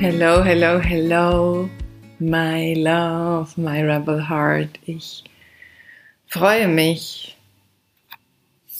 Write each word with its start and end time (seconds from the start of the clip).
Hello, 0.00 0.44
hello, 0.44 0.78
hello, 0.78 1.68
my 2.20 2.72
love, 2.74 3.58
my 3.58 3.82
rebel 3.82 4.28
heart. 4.28 4.78
Ich 4.86 5.24
freue 6.28 6.68
mich, 6.68 7.36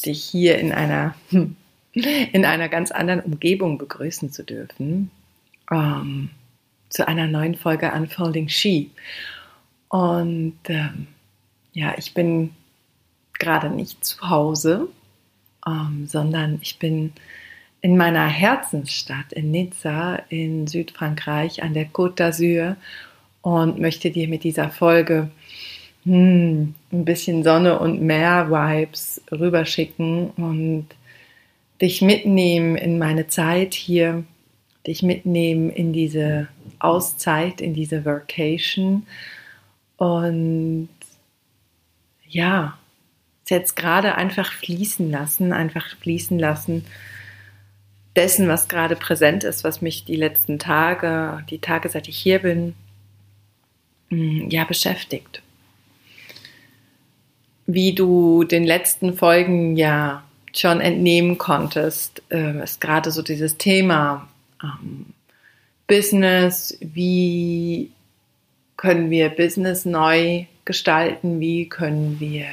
dich 0.06 0.22
hier 0.22 0.58
in 0.58 0.70
einer, 0.70 1.16
in 1.92 2.44
einer 2.44 2.68
ganz 2.68 2.92
anderen 2.92 3.20
Umgebung 3.22 3.78
begrüßen 3.78 4.30
zu 4.30 4.44
dürfen. 4.44 5.10
Um, 5.68 5.78
ähm, 5.78 6.30
zu 6.88 7.08
einer 7.08 7.26
neuen 7.26 7.56
Folge 7.56 7.90
Unfolding 7.90 8.48
She. 8.48 8.92
Und 9.88 10.60
ähm, 10.68 11.08
ja, 11.72 11.94
ich 11.98 12.14
bin 12.14 12.54
gerade 13.40 13.70
nicht 13.70 14.04
zu 14.04 14.30
Hause, 14.30 14.86
ähm, 15.66 16.06
sondern 16.06 16.60
ich 16.62 16.78
bin 16.78 17.12
in 17.80 17.96
meiner 17.96 18.26
Herzensstadt 18.26 19.32
in 19.32 19.50
Nizza 19.50 20.16
in 20.28 20.66
Südfrankreich 20.66 21.62
an 21.62 21.74
der 21.74 21.88
Côte 21.88 22.16
d'Azur 22.16 22.76
und 23.42 23.78
möchte 23.78 24.10
dir 24.10 24.28
mit 24.28 24.44
dieser 24.44 24.70
Folge 24.70 25.30
hm, 26.04 26.74
ein 26.92 27.04
bisschen 27.04 27.44
Sonne 27.44 27.78
und 27.78 28.02
Meer-Vibes 28.02 29.22
rüberschicken 29.30 30.30
und 30.30 30.86
dich 31.80 32.02
mitnehmen 32.02 32.76
in 32.76 32.98
meine 32.98 33.28
Zeit 33.28 33.74
hier, 33.74 34.24
dich 34.86 35.02
mitnehmen 35.02 35.70
in 35.70 35.92
diese 35.92 36.48
Auszeit, 36.80 37.60
in 37.60 37.74
diese 37.74 38.04
Vacation 38.04 39.06
und 39.96 40.88
ja, 42.28 42.76
jetzt 43.48 43.76
gerade 43.76 44.16
einfach 44.16 44.52
fließen 44.52 45.10
lassen, 45.10 45.52
einfach 45.52 45.96
fließen 45.96 46.38
lassen 46.38 46.84
dessen, 48.18 48.48
was 48.48 48.66
gerade 48.66 48.96
präsent 48.96 49.44
ist, 49.44 49.62
was 49.62 49.80
mich 49.80 50.04
die 50.04 50.16
letzten 50.16 50.58
Tage, 50.58 51.44
die 51.50 51.60
Tage, 51.60 51.88
seit 51.88 52.08
ich 52.08 52.18
hier 52.18 52.40
bin, 52.40 52.74
mm, 54.10 54.48
ja, 54.50 54.64
beschäftigt. 54.64 55.40
Wie 57.66 57.94
du 57.94 58.42
den 58.42 58.64
letzten 58.64 59.14
Folgen 59.14 59.76
ja 59.76 60.24
schon 60.52 60.80
entnehmen 60.80 61.38
konntest, 61.38 62.22
äh, 62.30 62.60
ist 62.60 62.80
gerade 62.80 63.12
so 63.12 63.22
dieses 63.22 63.56
Thema 63.56 64.28
ähm, 64.64 65.06
Business, 65.86 66.76
wie 66.80 67.92
können 68.76 69.10
wir 69.10 69.28
Business 69.28 69.84
neu 69.84 70.46
gestalten, 70.64 71.38
wie 71.38 71.68
können 71.68 72.18
wir 72.18 72.48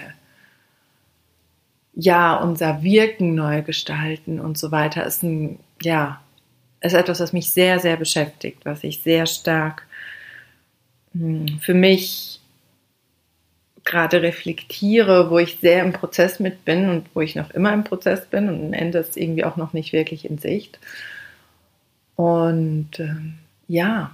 ja, 1.95 2.35
unser 2.35 2.83
Wirken 2.83 3.35
neu 3.35 3.61
gestalten 3.61 4.39
und 4.39 4.57
so 4.57 4.71
weiter 4.71 5.05
ist 5.05 5.23
ein, 5.23 5.59
ja, 5.81 6.21
ist 6.81 6.93
etwas, 6.93 7.19
was 7.19 7.33
mich 7.33 7.51
sehr, 7.51 7.79
sehr 7.79 7.97
beschäftigt, 7.97 8.65
was 8.65 8.83
ich 8.83 9.01
sehr 9.01 9.25
stark 9.25 9.87
hm, 11.13 11.59
für 11.61 11.73
mich 11.73 12.41
gerade 13.85 14.21
reflektiere, 14.21 15.29
wo 15.29 15.39
ich 15.39 15.59
sehr 15.61 15.83
im 15.83 15.93
Prozess 15.93 16.39
mit 16.39 16.65
bin 16.65 16.89
und 16.89 17.05
wo 17.13 17.21
ich 17.21 17.35
noch 17.35 17.51
immer 17.51 17.71
im 17.73 17.83
Prozess 17.83 18.25
bin 18.25 18.49
und 18.49 18.65
am 18.65 18.73
Ende 18.73 18.97
ist 18.97 19.15
irgendwie 19.15 19.45
auch 19.45 19.57
noch 19.57 19.73
nicht 19.73 19.93
wirklich 19.93 20.25
in 20.25 20.37
Sicht. 20.37 20.79
Und 22.15 22.99
ähm, 22.99 23.35
ja, 23.67 24.11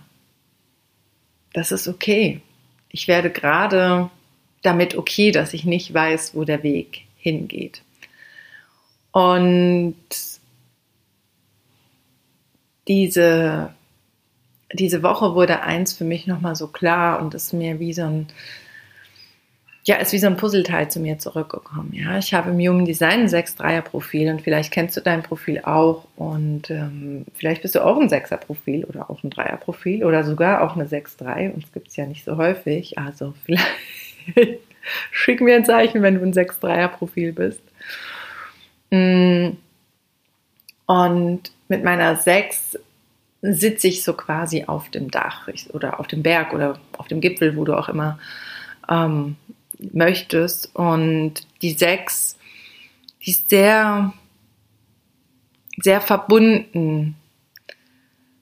das 1.53 1.71
ist 1.71 1.87
okay. 1.87 2.41
Ich 2.89 3.07
werde 3.07 3.29
gerade 3.29 4.09
damit 4.61 4.95
okay, 4.95 5.31
dass 5.31 5.53
ich 5.53 5.63
nicht 5.63 5.93
weiß, 5.93 6.35
wo 6.35 6.43
der 6.43 6.63
Weg 6.63 7.05
hingeht. 7.21 7.83
Und 9.11 9.95
diese, 12.87 13.73
diese 14.73 15.03
Woche 15.03 15.35
wurde 15.35 15.61
eins 15.61 15.93
für 15.93 16.03
mich 16.03 16.27
nochmal 16.27 16.55
so 16.55 16.67
klar 16.67 17.21
und 17.21 17.33
ist 17.33 17.53
mir 17.53 17.79
wie 17.79 17.93
so 17.93 18.03
ein, 18.03 18.27
ja, 19.83 19.95
ist 19.95 20.13
wie 20.13 20.19
so 20.19 20.27
ein 20.27 20.37
Puzzleteil 20.37 20.89
zu 20.89 20.99
mir 20.99 21.17
zurückgekommen. 21.17 21.91
Ja, 21.93 22.17
ich 22.17 22.33
habe 22.33 22.51
im 22.51 22.59
Human 22.59 22.85
Design 22.85 23.21
ein 23.21 23.27
6-3er-Profil 23.27 24.29
und 24.29 24.41
vielleicht 24.41 24.71
kennst 24.71 24.95
du 24.95 25.01
dein 25.01 25.23
Profil 25.23 25.61
auch 25.63 26.05
und 26.15 26.69
ähm, 26.69 27.25
vielleicht 27.33 27.63
bist 27.63 27.75
du 27.75 27.83
auch 27.83 27.99
ein 27.99 28.09
6er-Profil 28.09 28.85
oder 28.85 29.09
auch 29.09 29.23
ein 29.23 29.31
3er-Profil 29.31 30.05
oder 30.05 30.23
sogar 30.23 30.61
auch 30.61 30.75
eine 30.75 30.85
6-3. 30.85 31.53
Uns 31.53 31.71
gibt 31.71 31.89
es 31.89 31.95
ja 31.95 32.05
nicht 32.05 32.23
so 32.23 32.37
häufig, 32.37 32.97
also 32.97 33.33
vielleicht 33.45 34.70
Schick 35.11 35.41
mir 35.41 35.55
ein 35.55 35.65
Zeichen, 35.65 36.01
wenn 36.01 36.15
du 36.15 36.21
ein 36.21 36.33
6-3er-Profil 36.33 37.33
bist. 37.33 37.61
Mm. 38.89 39.51
Und 40.85 41.51
mit 41.69 41.83
meiner 41.83 42.17
6 42.17 42.77
sitze 43.41 43.87
ich 43.87 44.03
so 44.03 44.13
quasi 44.13 44.65
auf 44.65 44.89
dem 44.89 45.09
Dach 45.09 45.47
oder 45.73 45.99
auf 45.99 46.07
dem 46.07 46.21
Berg 46.21 46.53
oder 46.53 46.79
auf 46.97 47.07
dem 47.07 47.21
Gipfel, 47.21 47.55
wo 47.55 47.63
du 47.63 47.77
auch 47.77 47.89
immer 47.89 48.19
ähm, 48.89 49.37
möchtest. 49.79 50.75
Und 50.75 51.47
die 51.61 51.71
6, 51.71 52.37
die 53.25 53.31
ist 53.31 53.49
sehr, 53.49 54.13
sehr 55.77 56.01
verbunden 56.01 57.15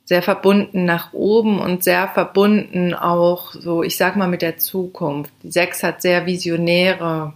sehr 0.09 0.24
verbunden 0.24 0.86
nach 0.86 1.14
oben 1.14 1.59
und 1.59 1.84
sehr 1.84 2.08
verbunden 2.08 2.96
auch 2.96 3.52
so, 3.52 3.84
ich 3.84 3.96
sag 3.96 4.16
mal, 4.16 4.28
mit 4.28 4.42
der 4.42 4.58
Zukunft. 4.58 5.31
Die 5.44 5.52
Sechs 5.52 5.84
hat 5.84 6.02
sehr 6.02 6.25
visionäre, 6.25 7.34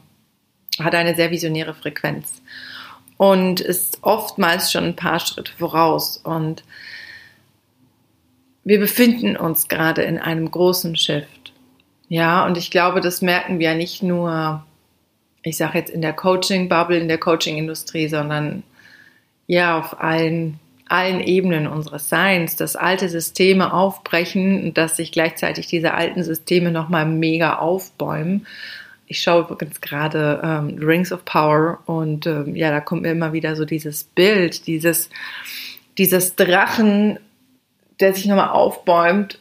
hat 0.79 0.95
eine 0.95 1.13
sehr 1.13 1.29
visionäre 1.29 1.75
Frequenz 1.75 2.41
und 3.17 3.62
ist 3.62 4.00
oftmals 4.01 4.72
schon 4.72 4.85
ein 4.85 4.95
paar 4.95 5.19
Schritte 5.19 5.51
voraus. 5.56 6.17
Und 6.17 6.63
wir 8.63 8.79
befinden 8.79 9.38
uns 9.38 9.67
gerade 9.67 10.01
in 10.01 10.17
einem 10.17 10.50
großen 10.50 10.95
Shift. 10.95 11.53
Ja, 12.09 12.44
und 12.44 12.57
ich 12.57 12.72
glaube, 12.72 13.01
das 13.01 13.22
merken 13.22 13.59
wir 13.59 13.75
nicht 13.75 14.01
nur, 14.01 14.66
ich 15.44 15.57
sage 15.57 15.78
jetzt 15.78 15.91
in 15.91 16.01
der 16.01 16.13
Coaching-Bubble, 16.13 16.97
in 16.97 17.07
der 17.07 17.19
Coaching-Industrie, 17.19 18.07
sondern 18.07 18.63
ja 19.45 19.78
auf 19.78 20.01
allen 20.01 20.59
allen 20.93 21.21
Ebenen 21.21 21.65
unseres 21.65 22.07
Seins, 22.07 22.55
dass 22.55 22.75
alte 22.75 23.09
Systeme 23.09 23.73
aufbrechen 23.73 24.63
und 24.63 24.77
dass 24.77 24.95
sich 24.95 25.11
gleichzeitig 25.11 25.65
diese 25.65 25.95
alten 25.95 26.23
Systeme 26.23 26.69
nochmal 26.69 27.07
mega 27.07 27.57
aufbäumen. 27.57 28.45
Ich 29.07 29.19
schaue 29.19 29.41
übrigens 29.41 29.81
gerade 29.81 30.39
ähm, 30.43 30.77
Rings 30.79 31.11
of 31.11 31.25
Power 31.25 31.79
und 31.87 32.27
ähm, 32.27 32.55
ja, 32.55 32.69
da 32.69 32.79
kommt 32.79 33.01
mir 33.01 33.11
immer 33.11 33.33
wieder 33.33 33.55
so 33.55 33.65
dieses 33.65 34.03
Bild, 34.03 34.67
dieses, 34.67 35.09
dieses 35.97 36.35
Drachen, 36.35 37.17
der 37.99 38.13
sich 38.13 38.27
nochmal 38.27 38.49
aufbäumt 38.49 39.39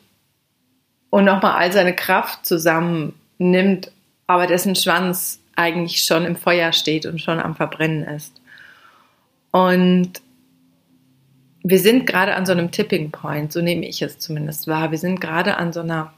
und 1.11 1.27
nochmal 1.27 1.53
all 1.53 1.71
seine 1.71 1.95
Kraft 1.95 2.47
zusammennimmt, 2.47 3.93
aber 4.27 4.47
dessen 4.47 4.75
Schwanz 4.75 5.39
eigentlich 5.55 6.03
schon 6.03 6.25
im 6.25 6.37
Feuer 6.37 6.73
steht 6.73 7.05
und 7.05 7.21
schon 7.21 7.41
am 7.41 7.55
Verbrennen 7.55 8.05
ist. 8.05 8.41
Und 9.51 10.23
wir 11.63 11.79
sind 11.79 12.07
gerade 12.07 12.35
an 12.35 12.47
so 12.47 12.53
einem 12.53 12.71
Tipping 12.71 13.11
Point, 13.11 13.53
so 13.53 13.61
nehme 13.61 13.87
ich 13.87 14.03
es 14.03 14.19
zumindest 14.19 14.67
wahr. 14.67 14.91
Wir 14.91 14.99
sind 14.99 15.21
gerade 15.21 15.57
an 15.57 15.73
so 15.73 15.81
einer, 15.81 16.13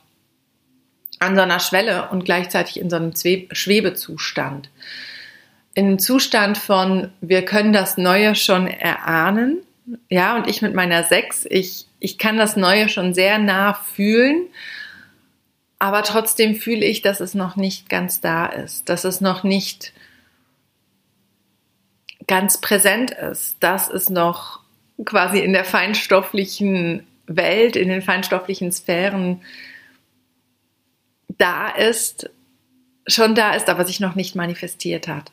an 1.18 1.36
so 1.36 1.42
einer 1.42 1.60
Schwelle 1.60 2.08
und 2.10 2.24
gleichzeitig 2.24 2.80
in 2.80 2.88
so 2.88 2.96
einem 2.96 3.12
Schwebezustand. 3.14 4.70
In 5.74 5.86
einem 5.86 5.98
Zustand 5.98 6.56
von, 6.56 7.10
wir 7.20 7.44
können 7.44 7.72
das 7.72 7.98
Neue 7.98 8.34
schon 8.34 8.66
erahnen. 8.66 9.58
Ja, 10.08 10.36
und 10.36 10.48
ich 10.48 10.62
mit 10.62 10.72
meiner 10.72 11.04
Sechs, 11.04 11.46
ich, 11.48 11.86
ich 12.00 12.16
kann 12.16 12.38
das 12.38 12.56
Neue 12.56 12.88
schon 12.88 13.12
sehr 13.12 13.38
nah 13.38 13.74
fühlen. 13.74 14.46
Aber 15.78 16.02
trotzdem 16.04 16.54
fühle 16.54 16.86
ich, 16.86 17.02
dass 17.02 17.20
es 17.20 17.34
noch 17.34 17.56
nicht 17.56 17.90
ganz 17.90 18.20
da 18.22 18.46
ist, 18.46 18.88
dass 18.88 19.04
es 19.04 19.20
noch 19.20 19.44
nicht 19.44 19.92
ganz 22.26 22.58
präsent 22.58 23.10
ist, 23.10 23.56
dass 23.60 23.90
es 23.90 24.08
noch 24.08 24.63
quasi 25.04 25.40
in 25.40 25.52
der 25.52 25.64
feinstofflichen 25.64 27.06
Welt, 27.26 27.76
in 27.76 27.88
den 27.88 28.02
feinstofflichen 28.02 28.70
Sphären 28.70 29.40
da 31.38 31.68
ist, 31.70 32.30
schon 33.06 33.34
da 33.34 33.54
ist, 33.54 33.68
aber 33.68 33.84
sich 33.84 34.00
noch 34.00 34.14
nicht 34.14 34.34
manifestiert 34.34 35.08
hat. 35.08 35.32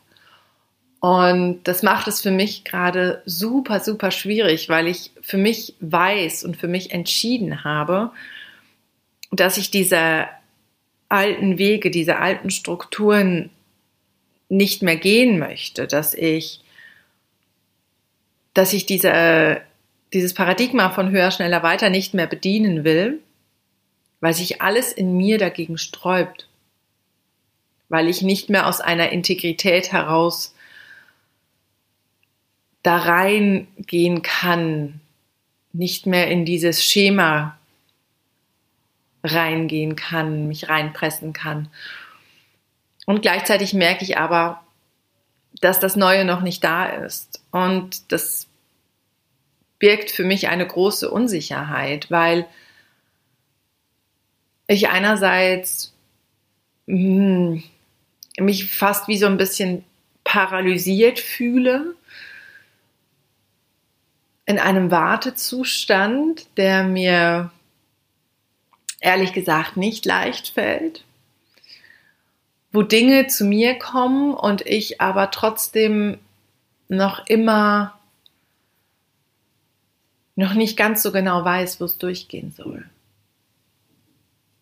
Und 1.00 1.62
das 1.64 1.82
macht 1.82 2.08
es 2.08 2.22
für 2.22 2.32
mich 2.32 2.64
gerade 2.64 3.24
super, 3.26 3.80
super 3.80 4.12
schwierig, 4.12 4.70
weil 4.70 4.88
ich 4.88 5.12
für 5.22 5.38
mich 5.38 5.76
weiß 5.80 6.44
und 6.44 6.58
für 6.58 6.68
mich 6.68 6.92
entschieden 6.92 7.64
habe, 7.64 8.12
dass 9.32 9.58
ich 9.58 9.72
diese 9.72 10.28
alten 11.10 11.58
Wege, 11.58 11.90
diese 11.90 12.18
alten 12.18 12.52
Strukturen 12.52 13.50
nicht 14.48 14.84
mehr 14.84 14.96
gehen 14.96 15.40
möchte, 15.40 15.88
dass 15.88 16.14
ich 16.14 16.62
dass 18.54 18.74
ich 18.74 18.86
diese, 18.86 19.62
dieses 20.14 20.34
Paradigma 20.34 20.90
von 20.90 21.12
höher, 21.12 21.32
schneller, 21.32 21.64
weiter 21.64 21.90
nicht 21.90 22.14
mehr 22.14 22.28
bedienen 22.28 22.84
will, 22.84 23.20
weil 24.20 24.34
sich 24.34 24.62
alles 24.62 24.92
in 24.92 25.18
mir 25.18 25.38
dagegen 25.38 25.78
sträubt, 25.78 26.48
weil 27.90 28.08
ich 28.08 28.22
nicht 28.22 28.50
mehr 28.50 28.68
aus 28.68 28.82
einer 28.82 29.10
Integrität 29.10 29.92
heraus 29.92 30.56
da 32.84 32.98
reingehen 32.98 34.22
kann, 34.22 35.02
nicht 35.74 36.06
mehr 36.06 36.28
in 36.30 36.46
dieses 36.46 36.84
Schema 36.84 37.58
reingehen 39.24 39.96
kann, 39.96 40.48
mich 40.48 40.68
reinpressen 40.68 41.32
kann. 41.34 41.70
Und 43.06 43.22
gleichzeitig 43.22 43.74
merke 43.74 44.04
ich 44.04 44.18
aber, 44.18 44.64
dass 45.62 45.80
das 45.80 45.96
Neue 45.96 46.26
noch 46.26 46.42
nicht 46.42 46.64
da 46.64 46.88
ist. 46.88 47.42
Und 47.52 48.12
das 48.12 48.48
birgt 49.80 50.12
für 50.12 50.24
mich 50.24 50.50
eine 50.50 50.68
große 50.68 51.10
Unsicherheit, 51.10 52.12
weil 52.12 52.48
ich 54.68 54.90
einerseits 54.90 55.94
mh, 56.88 57.62
hm, 58.38 58.46
mich 58.46 58.74
fast 58.74 59.08
wie 59.08 59.18
so 59.18 59.28
ein 59.28 59.38
bisschen 59.38 59.84
paralysiert 60.24 61.20
fühle 61.20 61.96
in 64.46 64.60
einem 64.60 64.92
Wartezustand, 64.92 66.46
der 66.58 66.84
mir 66.84 67.52
ehrlich 69.00 69.34
gesagt 69.34 69.78
nicht 69.78 70.06
leicht 70.06 70.50
fällt, 70.50 71.04
wo 72.72 72.84
Dinge 72.84 73.28
zu 73.28 73.46
mir 73.46 73.78
kommen 73.78 74.34
und 74.34 74.66
ich 74.66 75.02
aber 75.02 75.32
trotzdem 75.32 76.18
noch 76.88 77.26
immer 77.28 77.98
noch 80.36 80.54
nicht 80.54 80.78
ganz 80.78 81.04
so 81.04 81.12
genau 81.12 81.44
weiß, 81.44 81.80
wo 81.80 81.86
es 81.86 81.98
durchgehen 81.98 82.52
soll. 82.52 82.90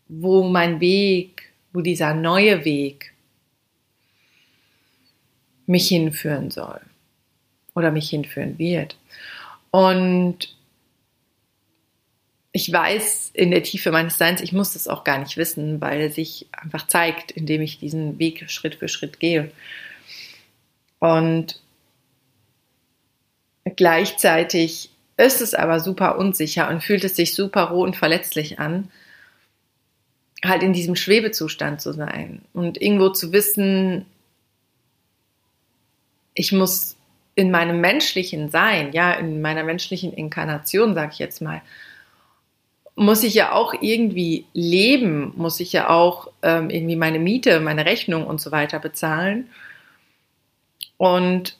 Wo 0.07 0.43
mein 0.43 0.79
Weg, 0.79 1.51
wo 1.71 1.81
dieser 1.81 2.13
neue 2.13 2.65
Weg 2.65 3.13
mich 5.67 5.87
hinführen 5.87 6.49
soll 6.49 6.81
oder 7.75 7.91
mich 7.91 8.09
hinführen 8.09 8.57
wird. 8.57 8.97
Und 9.69 10.55
ich 12.51 12.71
weiß 12.71 13.31
in 13.33 13.51
der 13.51 13.63
Tiefe 13.63 13.91
meines 13.91 14.17
Seins, 14.17 14.41
ich 14.41 14.53
muss 14.53 14.73
das 14.73 14.87
auch 14.87 15.03
gar 15.03 15.19
nicht 15.19 15.37
wissen, 15.37 15.81
weil 15.81 16.01
es 16.01 16.15
sich 16.15 16.47
einfach 16.51 16.87
zeigt, 16.87 17.31
indem 17.31 17.61
ich 17.61 17.79
diesen 17.79 18.17
Weg 18.17 18.49
Schritt 18.49 18.75
für 18.75 18.87
Schritt 18.87 19.19
gehe. 19.19 19.51
Und 20.99 21.61
gleichzeitig 23.75 24.89
ist 25.17 25.41
es 25.41 25.53
aber 25.53 25.79
super 25.79 26.17
unsicher 26.17 26.69
und 26.69 26.83
fühlt 26.83 27.03
es 27.03 27.15
sich 27.15 27.35
super 27.35 27.65
roh 27.65 27.83
und 27.83 27.95
verletzlich 27.95 28.59
an, 28.59 28.89
halt 30.43 30.63
in 30.63 30.73
diesem 30.73 30.95
Schwebezustand 30.95 31.81
zu 31.81 31.93
sein 31.93 32.41
und 32.53 32.81
irgendwo 32.81 33.09
zu 33.09 33.31
wissen, 33.31 34.05
ich 36.33 36.51
muss 36.51 36.95
in 37.35 37.51
meinem 37.51 37.81
menschlichen 37.81 38.49
Sein, 38.49 38.93
ja, 38.93 39.13
in 39.13 39.41
meiner 39.41 39.63
menschlichen 39.63 40.13
Inkarnation, 40.13 40.93
sage 40.93 41.11
ich 41.13 41.19
jetzt 41.19 41.41
mal, 41.41 41.61
muss 42.99 43.23
ich 43.23 43.33
ja 43.33 43.53
auch 43.53 43.73
irgendwie 43.79 44.45
leben, 44.53 45.31
muss 45.37 45.61
ich 45.61 45.71
ja 45.71 45.89
auch 45.89 46.29
ähm, 46.41 46.69
irgendwie 46.69 46.97
meine 46.97 47.17
Miete, 47.17 47.61
meine 47.61 47.85
Rechnung 47.85 48.27
und 48.27 48.41
so 48.41 48.51
weiter 48.51 48.77
bezahlen. 48.79 49.49
Und 50.97 51.57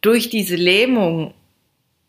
durch 0.00 0.30
diese 0.30 0.56
Lähmung 0.56 1.34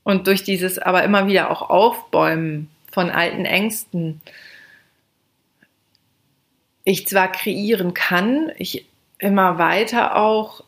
und 0.04 0.28
durch 0.28 0.44
dieses 0.44 0.80
aber 0.80 1.04
immer 1.04 1.28
wieder 1.28 1.52
auch 1.52 1.70
Aufbäumen 1.70 2.70
von 2.90 3.10
alten 3.10 3.44
Ängsten, 3.44 4.22
ich 6.86 7.08
zwar 7.08 7.30
kreieren 7.30 7.94
kann, 7.94 8.54
ich 8.58 8.86
immer 9.20 9.58
weiter 9.58 10.16
auch 10.16 10.64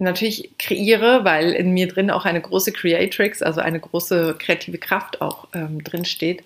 natürlich 0.00 0.50
kreiere, 0.58 1.24
weil 1.24 1.52
in 1.52 1.72
mir 1.72 1.88
drin 1.88 2.10
auch 2.10 2.24
eine 2.24 2.40
große 2.40 2.72
Creatrix, 2.72 3.42
also 3.42 3.60
eine 3.60 3.80
große 3.80 4.36
kreative 4.38 4.78
Kraft 4.78 5.20
auch 5.20 5.48
ähm, 5.54 5.84
drin 5.84 6.04
steht. 6.04 6.42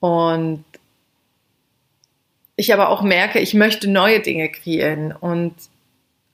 Und 0.00 0.64
ich 2.56 2.72
aber 2.72 2.88
auch 2.88 3.02
merke, 3.02 3.38
ich 3.38 3.54
möchte 3.54 3.88
neue 3.88 4.20
Dinge 4.20 4.48
kreieren. 4.48 5.12
Und 5.12 5.54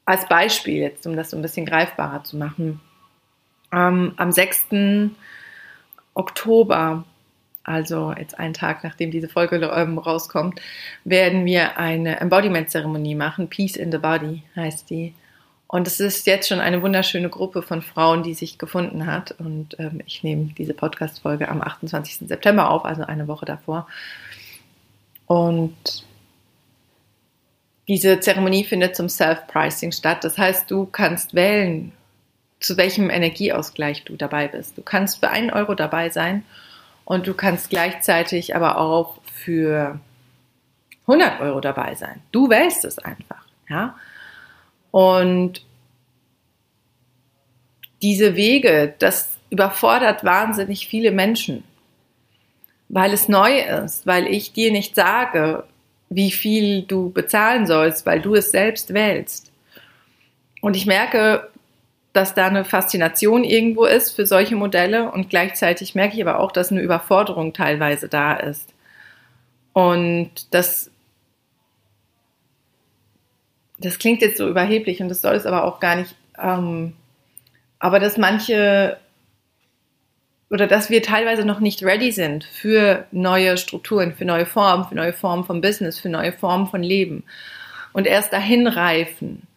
als 0.05 0.29
Beispiel 0.29 0.77
jetzt, 0.77 1.07
um 1.07 1.17
das 1.17 1.31
so 1.31 1.37
ein 1.37 1.43
bisschen 1.43 1.67
greifbarer 1.67 2.25
zu 2.25 2.37
machen, 2.37 2.81
ähm, 3.73 4.15
am 4.17 4.33
6. 4.33 5.11
Oktober, 6.15 7.05
also 7.63 8.13
jetzt 8.17 8.39
einen 8.39 8.55
Tag 8.55 8.85
nachdem 8.85 9.11
diese 9.11 9.29
Folge 9.29 9.57
ähm, 9.57 9.99
rauskommt, 9.99 10.61
werden 11.05 11.45
wir 11.45 11.79
eine 11.79 12.21
Embodiment-Zeremonie 12.21 13.15
machen. 13.15 13.49
Peace 13.49 13.77
in 13.77 13.91
the 13.91 13.99
Body 13.99 14.43
heißt 14.57 14.89
die. 14.91 15.15
Und 15.75 15.89
es 15.89 15.99
ist 15.99 16.25
jetzt 16.29 16.49
schon 16.49 16.61
eine 16.61 16.83
wunderschöne 16.83 17.29
Gruppe 17.29 17.61
von 17.61 17.83
Frauen, 17.83 18.23
die 18.23 18.35
sich 18.35 18.59
gefunden 18.59 19.07
hat. 19.07 19.33
Und 19.41 19.75
ähm, 19.81 20.01
ich 20.07 20.23
nehme 20.23 20.53
diese 20.57 20.73
Podcast-Folge 20.73 21.49
am 21.49 21.61
28. 21.61 22.29
September 22.29 22.71
auf, 22.71 22.85
also 22.85 23.03
eine 23.03 23.27
Woche 23.27 23.45
davor. 23.45 23.89
Und 25.27 25.75
diese 27.89 28.21
Zeremonie 28.21 28.63
findet 28.63 28.95
zum 28.95 29.09
Self-Pricing 29.09 29.91
statt. 29.91 30.23
Das 30.23 30.39
heißt, 30.39 30.71
du 30.71 30.87
kannst 30.87 31.35
wählen, 31.35 31.91
zu 32.61 32.77
welchem 32.77 33.11
Energieausgleich 33.11 34.05
du 34.05 34.15
dabei 34.15 34.47
bist. 34.47 34.79
Du 34.79 34.83
kannst 34.83 35.19
für 35.19 35.31
einen 35.31 35.51
Euro 35.51 35.75
dabei 35.75 36.09
sein 36.09 36.45
und 37.05 37.27
du 37.27 37.35
kannst 37.35 37.69
gleichzeitig 37.71 38.55
aber 38.55 38.79
auch 38.79 39.19
für 39.25 39.99
100 41.09 41.41
Euro 41.41 41.61
dabei 41.61 41.97
sein. 41.97 42.23
Du 42.31 42.49
wählst 42.49 42.85
es 42.85 43.01
einfach, 43.01 43.45
ja. 43.69 43.97
Und 44.95 45.67
diese 48.01 48.37
Wege, 48.37 48.95
das 49.01 49.37
überfordert 49.51 50.23
wahnsinnig 50.23 50.87
viele 50.87 51.11
Menschen, 51.11 51.65
weil 52.89 53.13
es 53.13 53.29
neu 53.29 53.59
ist, 53.59 54.07
weil 54.07 54.29
ich 54.29 54.53
dir 54.53 54.71
nicht 54.71 54.95
sage, 54.95 55.65
wie 56.11 56.31
viel 56.31 56.83
du 56.83 57.11
bezahlen 57.11 57.67
sollst, 57.67 58.07
weil 58.07 58.21
du 58.21 58.37
es 58.37 58.53
selbst 58.53 58.95
wählst. 58.95 59.51
Und 60.61 60.77
ich 60.77 60.87
merke, 60.87 61.49
dass 62.13 62.35
da 62.35 62.47
eine 62.47 62.65
Faszination 62.65 63.43
irgendwo 63.43 63.87
ist 63.87 64.15
für 64.15 64.27
solche 64.27 64.55
Modelle 64.55 65.11
und 65.11 65.29
gleichzeitig 65.29 65.97
merke 65.97 66.15
ich 66.15 66.23
aber 66.23 66.39
auch, 66.39 66.53
dass 66.53 66.71
eine 66.71 66.83
Überforderung 66.83 67.53
teilweise 67.53 68.09
da 68.09 68.35
ist. 68.35 68.73
Und 69.73 70.55
das 70.55 70.93
das 73.79 73.99
klingt 73.99 74.23
jetzt 74.23 74.39
so 74.39 74.49
überheblich 74.49 75.01
und 75.01 75.09
das 75.09 75.23
soll 75.23 75.35
es 75.35 75.47
aber 75.47 75.65
auch 75.65 75.81
gar 75.81 75.97
nicht. 75.97 76.15
Ähm, 76.39 76.95
aber 77.79 78.01
dass 78.01 78.17
manche 78.17 78.99
oder 80.51 80.67
dass 80.67 80.91
wir 80.91 81.03
teilweise 81.03 81.45
noch 81.45 81.61
nicht 81.61 81.83
ready 81.83 82.13
sind 82.13 82.45
für 82.45 83.07
neue 83.11 83.57
Strukturen, 83.57 84.15
für 84.15 84.25
neue 84.25 84.47
Formen, 84.47 84.85
für 84.85 84.95
neue 84.95 85.13
Formen 85.13 85.45
von 85.45 85.61
Business, 85.61 85.99
für 85.99 86.09
neue 86.09 86.33
Formen 86.33 86.69
von 86.69 86.83
Leben 86.83 87.25
und 87.93 88.07
erst 88.07 88.33
dahin 88.33 88.67
reifen. 88.67 89.49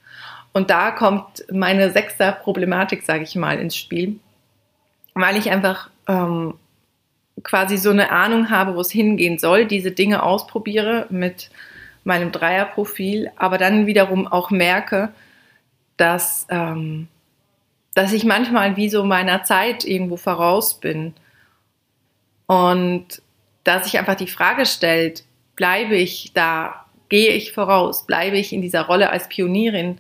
Und 0.54 0.72
da 0.72 0.92
kommt 0.92 1.46
meine 1.52 1.92
sechste 1.92 2.36
Problematik, 2.42 3.04
sage 3.04 3.24
ich 3.24 3.36
mal, 3.36 3.60
ins 3.60 3.76
Spiel, 3.76 4.20
weil 5.14 5.38
ich 5.38 5.52
einfach 5.52 5.90
ähm, 6.08 6.56
quasi 7.44 7.78
so 7.78 7.92
eine 7.92 8.12
Ahnung 8.12 8.50
habe, 8.50 8.76
wo 8.76 8.82
es 8.82 8.90
hingehen 8.90 9.38
soll, 9.38 9.66
diese 9.66 9.92
Dinge 9.92 10.24
ausprobiere 10.24 11.06
mit 11.10 11.52
meinem 12.08 12.32
Dreierprofil, 12.32 13.32
aber 13.36 13.58
dann 13.58 13.86
wiederum 13.86 14.28
auch 14.28 14.50
merke, 14.50 15.10
dass, 15.98 16.48
ähm, 16.50 17.08
dass 17.94 18.14
ich 18.14 18.24
manchmal 18.24 18.78
wie 18.78 18.90
so 18.90 19.04
meiner 19.04 19.44
Zeit 19.44 19.84
irgendwo 19.84 20.18
voraus 20.18 20.80
bin 20.80 21.14
und 22.48 23.22
dass 23.64 23.84
sich 23.84 24.00
einfach 24.00 24.16
die 24.16 24.28
Frage 24.28 24.66
stellt, 24.66 25.26
bleibe 25.56 25.96
ich 25.96 26.32
da, 26.34 26.86
gehe 27.10 27.34
ich 27.34 27.52
voraus, 27.52 28.06
bleibe 28.06 28.38
ich 28.38 28.54
in 28.54 28.62
dieser 28.62 28.84
Rolle 28.84 29.10
als 29.10 29.28
Pionierin 29.28 30.00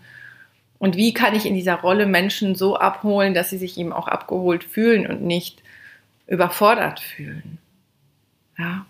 und 0.79 0.95
wie 0.95 1.13
kann 1.13 1.35
ich 1.35 1.45
in 1.45 1.55
dieser 1.55 1.75
Rolle 1.75 2.05
Menschen 2.05 2.55
so 2.55 2.77
abholen, 2.77 3.33
dass 3.33 3.49
sie 3.49 3.57
sich 3.57 3.77
eben 3.77 3.91
auch 3.91 4.07
abgeholt 4.07 4.63
fühlen 4.63 5.07
und 5.07 5.23
nicht 5.23 5.61
überfordert 6.25 7.01
fühlen. 7.01 7.57
Ja. 8.57 8.85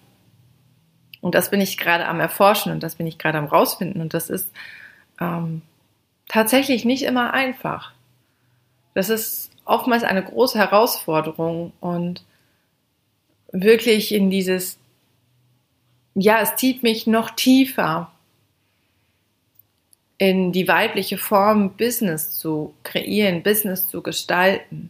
Und 1.22 1.36
das 1.36 1.50
bin 1.50 1.62
ich 1.62 1.78
gerade 1.78 2.08
am 2.08 2.20
Erforschen 2.20 2.72
und 2.72 2.84
das 2.84 2.96
bin 2.96 3.08
ich 3.08 3.18
gerade 3.18 3.38
am 3.38 3.46
Rausfinden. 3.46 4.02
Und 4.02 4.14
das 4.14 4.30
ist 4.30 4.52
ähm, 5.20 5.62
tatsächlich 6.28 6.86
nicht 6.86 7.04
immer 7.04 7.34
einfach. 7.34 7.94
Das 8.94 9.10
ist 9.10 9.52
oftmals 9.66 10.04
eine 10.04 10.24
große 10.24 10.58
Herausforderung 10.58 11.74
und 11.80 12.24
wirklich 13.52 14.14
in 14.14 14.30
dieses, 14.30 14.78
ja, 16.16 16.40
es 16.42 16.56
zieht 16.56 16.84
mich 16.84 17.08
noch 17.08 17.32
tiefer 17.32 18.12
in 20.18 20.52
die 20.52 20.68
weibliche 20.68 21.18
Form 21.18 21.76
Business 21.78 22.32
zu 22.32 22.74
kreieren, 22.84 23.44
Business 23.44 23.88
zu 23.88 24.02
gestalten. 24.02 24.90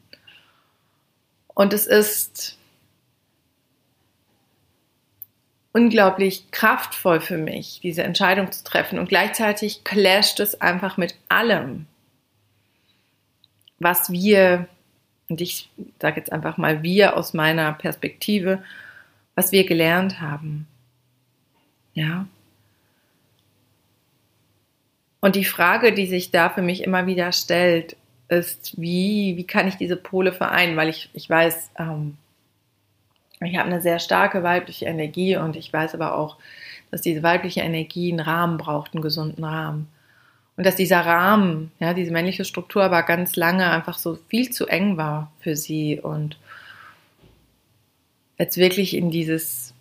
Und 1.54 1.74
es 1.74 1.86
ist 1.86 2.58
unglaublich 5.78 6.50
kraftvoll 6.50 7.22
für 7.22 7.38
mich, 7.38 7.80
diese 7.84 8.02
Entscheidung 8.02 8.52
zu 8.52 8.64
treffen. 8.64 8.98
Und 8.98 9.10
gleichzeitig 9.10 9.84
clasht 9.84 10.40
es 10.40 10.60
einfach 10.60 10.98
mit 10.98 11.16
allem, 11.30 11.86
was 13.78 14.12
wir, 14.12 14.68
und 15.30 15.40
ich 15.40 15.70
sage 16.02 16.20
jetzt 16.20 16.32
einfach 16.32 16.58
mal 16.58 16.82
wir 16.82 17.16
aus 17.16 17.36
meiner 17.36 17.74
Perspektive, 17.74 18.64
was 19.36 19.52
wir 19.52 19.68
gelernt 19.68 20.20
haben. 20.20 20.66
Ja. 21.94 22.26
Und 25.20 25.36
die 25.36 25.46
Frage, 25.46 25.94
die 25.94 26.08
sich 26.08 26.32
da 26.32 26.50
für 26.50 26.64
mich 26.64 26.84
immer 26.84 27.06
wieder 27.06 27.32
stellt, 27.32 27.96
ist, 28.30 28.82
wie, 28.82 29.38
wie 29.38 29.46
kann 29.46 29.68
ich 29.68 29.76
diese 29.76 29.96
Pole 29.96 30.34
vereinen? 30.34 30.76
Weil 30.76 30.90
ich, 30.90 31.12
ich 31.14 31.30
weiß, 31.30 31.70
ähm, 31.78 32.18
ich 33.42 33.58
habe 33.58 33.70
eine 33.70 33.82
sehr 33.82 34.00
starke 34.00 34.44
weibliche 34.44 34.86
Energie 34.86 35.38
und 35.38 35.56
ich 35.56 35.72
weiß 35.72 35.94
aber 35.94 36.16
auch, 36.16 36.38
dass 36.92 37.02
diese 37.02 37.24
weibliche 37.24 37.62
Energie 37.62 38.12
einen 38.12 38.22
Rahmen 38.22 38.58
braucht, 38.58 38.94
einen 38.94 39.02
gesunden 39.02 39.44
Rahmen. 39.44 39.88
Und 40.56 40.66
dass 40.66 40.76
dieser 40.76 41.06
Rahmen, 41.06 41.72
ja, 41.80 41.94
diese 41.94 42.12
männliche 42.12 42.46
Struktur 42.46 42.84
aber 42.84 43.04
ganz 43.04 43.36
lange 43.36 43.70
einfach 43.70 43.98
so 44.00 44.18
viel 44.28 44.50
zu 44.50 44.66
eng 44.66 44.98
war 44.98 45.32
für 45.40 45.56
sie 45.56 46.00
und 46.00 46.38
jetzt 48.40 48.58
wirklich 48.58 48.96
in 48.96 49.12
dieses 49.12 49.74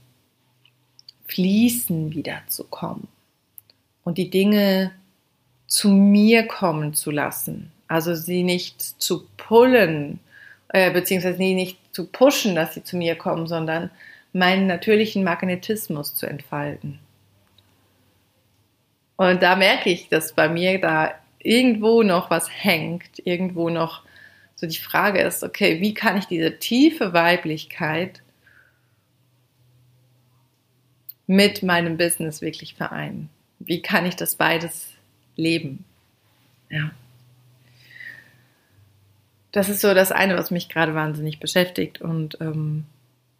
Fließen 1.28 2.12
wiederzukommen 2.12 3.08
und 4.04 4.18
die 4.18 4.28
Dinge 4.28 4.92
zu 5.66 5.88
mir 5.88 6.46
kommen 6.46 6.92
zu 6.92 7.10
lassen. 7.10 7.72
Also 7.88 8.14
sie 8.14 8.42
nicht 8.42 8.80
zu 8.80 9.26
pullen, 9.36 10.20
äh, 10.68 10.90
beziehungsweise 10.92 11.38
nicht 11.38 11.78
zu 11.96 12.06
pushen, 12.06 12.54
dass 12.54 12.74
sie 12.74 12.84
zu 12.84 12.94
mir 12.94 13.16
kommen, 13.16 13.46
sondern 13.46 13.90
meinen 14.34 14.66
natürlichen 14.66 15.24
Magnetismus 15.24 16.14
zu 16.14 16.26
entfalten. 16.26 16.98
Und 19.16 19.42
da 19.42 19.56
merke 19.56 19.88
ich, 19.88 20.10
dass 20.10 20.34
bei 20.34 20.46
mir 20.46 20.78
da 20.78 21.14
irgendwo 21.38 22.02
noch 22.02 22.28
was 22.28 22.50
hängt, 22.50 23.24
irgendwo 23.24 23.70
noch 23.70 24.02
so 24.56 24.66
die 24.66 24.76
Frage 24.76 25.22
ist, 25.22 25.42
okay, 25.42 25.80
wie 25.80 25.94
kann 25.94 26.18
ich 26.18 26.26
diese 26.26 26.58
tiefe 26.58 27.14
Weiblichkeit 27.14 28.20
mit 31.26 31.62
meinem 31.62 31.96
Business 31.96 32.42
wirklich 32.42 32.74
vereinen? 32.74 33.30
Wie 33.58 33.80
kann 33.80 34.04
ich 34.04 34.16
das 34.16 34.36
beides 34.36 34.90
leben? 35.34 35.86
Ja. 36.68 36.90
Das 39.56 39.70
ist 39.70 39.80
so 39.80 39.94
das 39.94 40.12
eine, 40.12 40.36
was 40.36 40.50
mich 40.50 40.68
gerade 40.68 40.94
wahnsinnig 40.94 41.40
beschäftigt. 41.40 42.02
Und 42.02 42.36
ähm, 42.42 42.84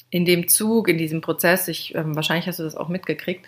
in 0.09 0.25
dem 0.25 0.49
Zug, 0.49 0.89
in 0.89 0.97
diesem 0.97 1.21
Prozess, 1.21 1.69
ich, 1.69 1.95
ähm, 1.95 2.17
wahrscheinlich 2.17 2.47
hast 2.47 2.59
du 2.59 2.63
das 2.63 2.75
auch 2.75 2.89
mitgekriegt, 2.89 3.45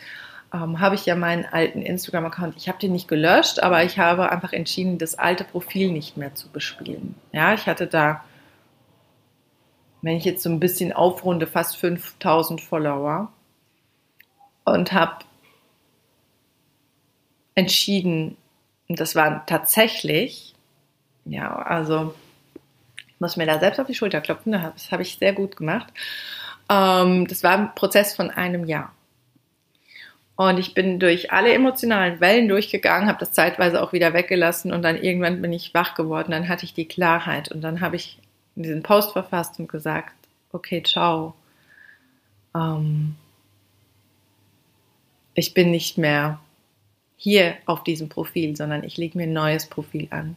ähm, 0.53 0.79
habe 0.79 0.95
ich 0.95 1.07
ja 1.07 1.17
meinen 1.17 1.47
alten 1.47 1.81
Instagram-Account, 1.81 2.59
ich 2.59 2.69
habe 2.69 2.79
den 2.79 2.93
nicht 2.93 3.09
gelöscht, 3.09 3.63
aber 3.63 3.85
ich 3.85 3.99
habe 3.99 4.31
einfach 4.31 4.53
entschieden, 4.53 4.99
das 4.99 5.15
alte 5.15 5.45
Profil 5.45 5.93
nicht 5.93 6.19
mehr 6.19 6.35
zu 6.35 6.51
bespielen. 6.51 7.15
Ja, 7.33 7.55
ich 7.55 7.65
hatte 7.65 7.87
da, 7.87 8.23
wenn 10.03 10.19
ich 10.19 10.27
jetzt 10.27 10.43
so 10.43 10.51
ein 10.51 10.61
bisschen 10.61 10.93
aufrunde, 10.93 11.47
fast 11.47 11.79
5000 11.79 12.61
Follower 12.61 13.33
und 14.67 14.93
habe 14.93 15.25
entschieden, 17.55 18.37
und 18.89 19.01
das 19.01 19.15
war 19.15 19.47
tatsächlich, 19.47 20.55
ja, 21.25 21.57
also 21.57 22.13
muss 23.21 23.37
mir 23.37 23.47
da 23.47 23.59
selbst 23.59 23.81
auf 23.81 23.87
die 23.87 23.95
Schulter 23.95 24.21
klopfen, 24.21 24.53
das 24.53 24.93
habe 24.93 25.03
ich 25.03 25.19
sehr 25.19 25.33
gut 25.33 25.57
gemacht. 25.57 25.93
Ähm, 26.71 27.27
das 27.27 27.43
war 27.43 27.53
ein 27.53 27.75
Prozess 27.75 28.15
von 28.15 28.31
einem 28.31 28.65
Jahr. 28.65 28.93
Und 30.37 30.59
ich 30.59 30.73
bin 30.73 31.01
durch 31.01 31.33
alle 31.33 31.53
emotionalen 31.53 32.21
Wellen 32.21 32.47
durchgegangen, 32.47 33.09
habe 33.09 33.19
das 33.19 33.33
zeitweise 33.33 33.83
auch 33.83 33.93
wieder 33.93 34.13
weggelassen 34.13 34.73
und 34.73 34.83
dann 34.83 34.97
irgendwann 34.97 35.43
bin 35.43 35.53
ich 35.53 35.75
wach 35.75 35.95
geworden. 35.97 36.31
Dann 36.31 36.49
hatte 36.49 36.65
ich 36.65 36.75
die 36.75 36.87
Klarheit 36.87 37.51
und 37.51 37.61
dann 37.63 37.81
habe 37.81 37.97
ich 37.97 38.19
diesen 38.55 38.85
Post 38.85 39.13
verfasst 39.13 39.59
und 39.59 39.69
gesagt, 39.69 40.15
okay, 40.53 40.83
ciao. 40.85 41.35
Ähm, 42.55 43.17
ich 45.35 45.55
bin 45.55 45.73
nicht 45.73 45.99
mehr 45.99 46.39
hier 47.17 47.57
auf 47.67 47.83
diesem 47.83 48.09
Profil, 48.09 48.57
sondern 48.57 48.85
ich 48.85 48.97
lege 48.97 49.19
mir 49.19 49.25
ein 49.25 49.33
neues 49.33 49.67
Profil 49.67 50.07
an. 50.11 50.37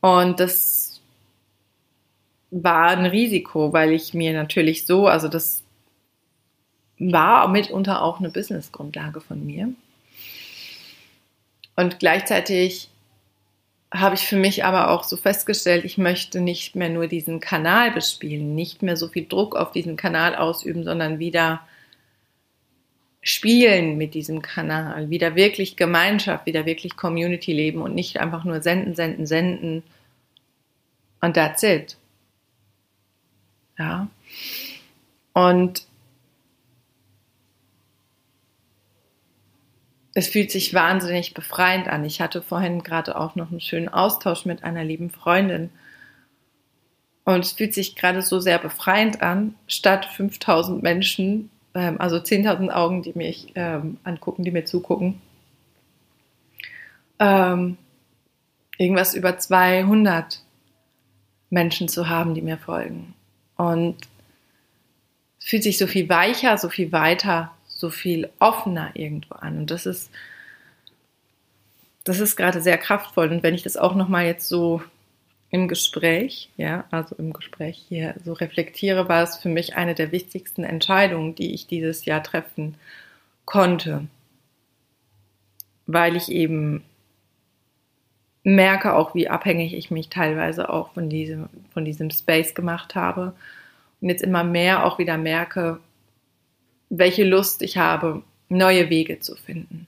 Und 0.00 0.40
das 0.40 1.00
war 2.50 2.88
ein 2.88 3.06
Risiko, 3.06 3.72
weil 3.72 3.92
ich 3.92 4.14
mir 4.14 4.32
natürlich 4.32 4.86
so, 4.86 5.06
also 5.06 5.28
das 5.28 5.62
war 6.98 7.48
mitunter 7.48 8.02
auch 8.02 8.18
eine 8.18 8.30
Businessgrundlage 8.30 9.20
von 9.20 9.44
mir. 9.44 9.72
Und 11.76 12.00
gleichzeitig 12.00 12.90
habe 13.92 14.16
ich 14.16 14.22
für 14.22 14.36
mich 14.36 14.64
aber 14.64 14.90
auch 14.90 15.04
so 15.04 15.16
festgestellt, 15.16 15.84
ich 15.84 15.96
möchte 15.96 16.40
nicht 16.40 16.76
mehr 16.76 16.90
nur 16.90 17.06
diesen 17.06 17.40
Kanal 17.40 17.90
bespielen, 17.90 18.54
nicht 18.54 18.82
mehr 18.82 18.96
so 18.96 19.08
viel 19.08 19.26
Druck 19.26 19.56
auf 19.56 19.72
diesen 19.72 19.96
Kanal 19.96 20.34
ausüben, 20.34 20.84
sondern 20.84 21.18
wieder 21.18 21.60
spielen 23.28 23.98
mit 23.98 24.14
diesem 24.14 24.40
Kanal, 24.40 25.10
wieder 25.10 25.34
wirklich 25.36 25.76
Gemeinschaft, 25.76 26.46
wieder 26.46 26.64
wirklich 26.64 26.96
Community 26.96 27.52
leben 27.52 27.82
und 27.82 27.94
nicht 27.94 28.20
einfach 28.20 28.44
nur 28.44 28.62
senden, 28.62 28.94
senden, 28.94 29.26
senden 29.26 29.82
und 31.20 31.34
that's 31.34 31.62
it. 31.62 31.98
Ja. 33.78 34.08
Und 35.34 35.86
es 40.14 40.28
fühlt 40.28 40.50
sich 40.50 40.72
wahnsinnig 40.72 41.34
befreiend 41.34 41.86
an. 41.86 42.06
Ich 42.06 42.22
hatte 42.22 42.40
vorhin 42.40 42.82
gerade 42.82 43.20
auch 43.20 43.34
noch 43.34 43.50
einen 43.50 43.60
schönen 43.60 43.90
Austausch 43.90 44.46
mit 44.46 44.64
einer 44.64 44.84
lieben 44.84 45.10
Freundin. 45.10 45.68
Und 47.24 47.44
es 47.44 47.52
fühlt 47.52 47.74
sich 47.74 47.94
gerade 47.94 48.22
so 48.22 48.40
sehr 48.40 48.58
befreiend 48.58 49.20
an, 49.20 49.54
statt 49.66 50.06
5000 50.06 50.82
Menschen, 50.82 51.50
also 51.78 52.16
10.000 52.16 52.70
Augen, 52.70 53.02
die 53.02 53.12
mich 53.14 53.52
ähm, 53.54 53.98
angucken, 54.04 54.44
die 54.44 54.50
mir 54.50 54.64
zugucken, 54.64 55.20
ähm, 57.18 57.76
irgendwas 58.76 59.14
über 59.14 59.38
200 59.38 60.42
Menschen 61.50 61.88
zu 61.88 62.08
haben, 62.08 62.34
die 62.34 62.42
mir 62.42 62.58
folgen. 62.58 63.14
Und 63.56 63.96
es 65.40 65.46
fühlt 65.46 65.62
sich 65.62 65.78
so 65.78 65.86
viel 65.86 66.08
weicher, 66.08 66.58
so 66.58 66.68
viel 66.68 66.92
weiter 66.92 67.50
so 67.78 67.90
viel 67.90 68.28
offener 68.40 68.90
irgendwo 68.94 69.36
an. 69.36 69.58
Und 69.58 69.70
das 69.70 69.86
ist, 69.86 70.10
das 72.02 72.18
ist 72.18 72.36
gerade 72.36 72.60
sehr 72.60 72.76
kraftvoll. 72.76 73.30
Und 73.30 73.42
wenn 73.44 73.54
ich 73.54 73.62
das 73.62 73.76
auch 73.76 73.94
nochmal 73.94 74.26
jetzt 74.26 74.48
so 74.48 74.82
im 75.50 75.68
Gespräch, 75.68 76.50
ja, 76.56 76.84
also 76.90 77.14
im 77.16 77.32
Gespräch 77.32 77.82
hier 77.88 78.14
so 78.24 78.34
reflektiere, 78.34 79.08
war 79.08 79.22
es 79.22 79.36
für 79.36 79.48
mich 79.48 79.76
eine 79.76 79.94
der 79.94 80.12
wichtigsten 80.12 80.62
Entscheidungen, 80.62 81.34
die 81.34 81.54
ich 81.54 81.66
dieses 81.66 82.04
Jahr 82.04 82.22
treffen 82.22 82.74
konnte. 83.44 84.06
Weil 85.86 86.16
ich 86.16 86.30
eben 86.30 86.84
merke 88.42 88.94
auch, 88.94 89.14
wie 89.14 89.28
abhängig 89.28 89.74
ich 89.74 89.90
mich 89.90 90.10
teilweise 90.10 90.68
auch 90.68 90.92
von 90.92 91.08
diesem, 91.08 91.48
von 91.72 91.84
diesem 91.84 92.10
Space 92.10 92.54
gemacht 92.54 92.94
habe. 92.94 93.34
Und 94.00 94.10
jetzt 94.10 94.22
immer 94.22 94.44
mehr 94.44 94.84
auch 94.84 94.98
wieder 94.98 95.16
merke, 95.16 95.80
welche 96.90 97.24
Lust 97.24 97.62
ich 97.62 97.78
habe, 97.78 98.22
neue 98.48 98.90
Wege 98.90 99.18
zu 99.20 99.34
finden. 99.34 99.86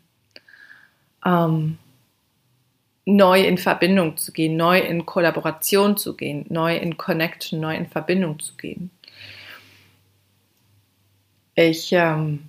Ähm, 1.25 1.79
neu 3.17 3.43
in 3.43 3.59
Verbindung 3.59 4.17
zu 4.17 4.33
gehen, 4.33 4.57
neu 4.57 4.79
in 4.81 5.07
Kollaboration 5.07 5.97
zu 5.97 6.17
gehen, 6.17 6.47
neu 6.49 6.77
in 6.77 6.97
Connection, 6.97 7.61
neu 7.61 7.77
in 7.77 7.87
Verbindung 7.87 8.39
zu 8.39 8.57
gehen. 8.57 8.91
Ich 11.55 11.93
ähm, 11.93 12.49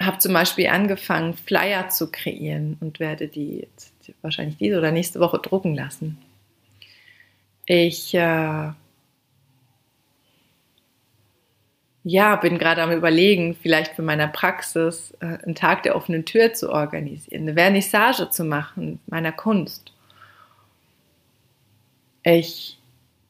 habe 0.00 0.18
zum 0.18 0.32
Beispiel 0.32 0.68
angefangen, 0.68 1.34
Flyer 1.34 1.88
zu 1.88 2.10
kreieren 2.10 2.76
und 2.80 3.00
werde 3.00 3.28
die 3.28 3.60
jetzt 3.60 3.94
wahrscheinlich 4.22 4.56
diese 4.56 4.78
oder 4.78 4.90
nächste 4.90 5.20
Woche 5.20 5.38
drucken 5.38 5.74
lassen. 5.74 6.18
Ich 7.66 8.14
äh, 8.14 8.70
ja, 12.04 12.36
bin 12.36 12.58
gerade 12.58 12.82
am 12.82 12.92
Überlegen, 12.92 13.54
vielleicht 13.60 13.94
für 13.94 14.02
meine 14.02 14.28
Praxis 14.28 15.12
äh, 15.20 15.38
einen 15.44 15.54
Tag 15.54 15.82
der 15.82 15.96
offenen 15.96 16.24
Tür 16.24 16.54
zu 16.54 16.70
organisieren, 16.70 17.42
eine 17.42 17.54
Vernissage 17.54 18.30
zu 18.30 18.44
machen 18.44 19.00
meiner 19.06 19.32
Kunst. 19.32 19.92
Ich 22.22 22.78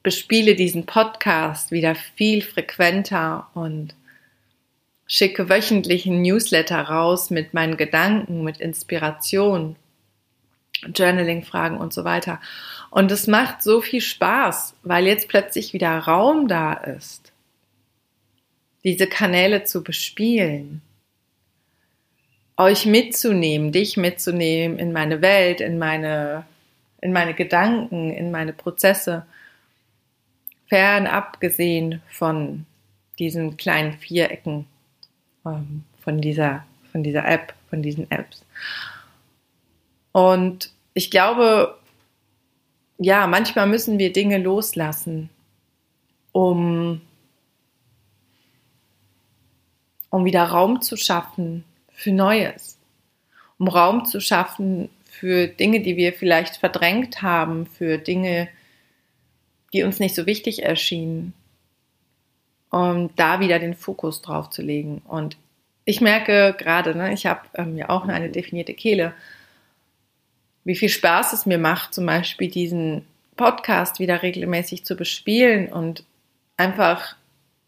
bespiele 0.03 0.55
diesen 0.55 0.87
Podcast 0.87 1.71
wieder 1.71 1.95
viel 1.95 2.43
frequenter 2.43 3.49
und 3.55 3.95
schicke 5.07 5.49
wöchentlich 5.49 6.07
einen 6.07 6.23
Newsletter 6.23 6.81
raus 6.81 7.31
mit 7.31 7.55
meinen 7.55 7.77
Gedanken, 7.77 8.45
mit 8.45 8.59
Inspiration, 8.59 9.77
Journaling-Fragen 10.95 11.79
und 11.79 11.93
so 11.93 12.05
weiter. 12.05 12.41
Und 12.91 13.11
es 13.11 13.27
macht 13.27 13.63
so 13.63 13.81
viel 13.81 14.01
Spaß, 14.01 14.75
weil 14.83 15.07
jetzt 15.07 15.29
plötzlich 15.29 15.73
wieder 15.73 15.99
Raum 15.99 16.49
da 16.49 16.75
ist 16.75 17.33
diese 18.85 19.07
Kanäle 19.07 19.65
zu 19.65 19.83
bespielen, 19.83 20.83
euch 22.57 22.87
mitzunehmen, 22.87 23.73
dich 23.73 23.97
mitzunehmen 23.97 24.79
in 24.79 24.93
meine 24.93 25.23
Welt, 25.23 25.61
in 25.61 25.79
meine, 25.79 26.45
in 27.01 27.13
meine 27.13 27.35
Gedanken, 27.35 28.11
in 28.11 28.31
meine 28.31 28.53
Prozesse, 28.53 29.25
fern 30.67 31.07
abgesehen 31.07 32.03
von 32.09 32.67
diesen 33.19 33.57
kleinen 33.57 33.95
Vierecken 33.95 34.67
ähm, 35.47 35.85
von, 36.01 36.21
dieser, 36.21 36.65
von 36.93 37.03
dieser 37.03 37.27
App, 37.27 37.55
von 37.71 37.83
diesen 37.83 38.11
Apps. 38.11 38.45
Und 40.13 40.73
ich 40.95 41.11
glaube, 41.11 41.79
ja, 42.99 43.27
manchmal 43.27 43.67
müssen 43.67 43.99
wir 43.99 44.13
Dinge 44.13 44.39
loslassen, 44.39 45.31
um, 46.33 47.01
um 50.11 50.25
wieder 50.25 50.45
Raum 50.45 50.81
zu 50.81 50.97
schaffen 50.97 51.65
für 51.93 52.13
Neues, 52.13 52.79
um 53.59 53.69
Raum 53.69 54.05
zu 54.05 54.21
schaffen 54.21 54.89
für 55.05 55.49
Dinge, 55.49 55.81
die 55.81 55.97
wir 55.97 56.13
vielleicht 56.13 56.57
verdrängt 56.57 57.23
haben, 57.23 57.67
für 57.67 57.99
Dinge, 57.99 58.49
die 59.73 59.83
uns 59.83 59.99
nicht 59.99 60.15
so 60.15 60.27
wichtig 60.27 60.63
erschienen, 60.63 61.35
um 62.71 63.11
da 63.17 63.41
wieder 63.41 63.59
den 63.59 63.75
Fokus 63.75 64.23
drauf 64.23 64.51
zu 64.51 64.63
legen. 64.63 65.03
Und 65.07 65.37
ich 65.85 66.01
merke 66.01 66.55
gerade, 66.57 66.95
ne, 66.95 67.13
ich 67.13 67.27
habe 67.27 67.41
ähm, 67.55 67.77
ja 67.77 67.89
auch 67.89 68.07
eine 68.07 68.31
definierte 68.31 68.75
Kehle, 68.75 69.13
wie 70.65 70.77
viel 70.77 70.91
Spaß 70.91 71.33
es 71.33 71.47
mir 71.47 71.59
macht, 71.59 71.95
zum 71.95 72.07
Beispiel 72.07 72.51
diesen 72.51 73.07
Podcast 73.37 74.01
wieder 74.01 74.23
regelmäßig 74.23 74.85
zu 74.85 74.97
bespielen 74.97 75.73
und 75.73 76.05
einfach, 76.57 77.17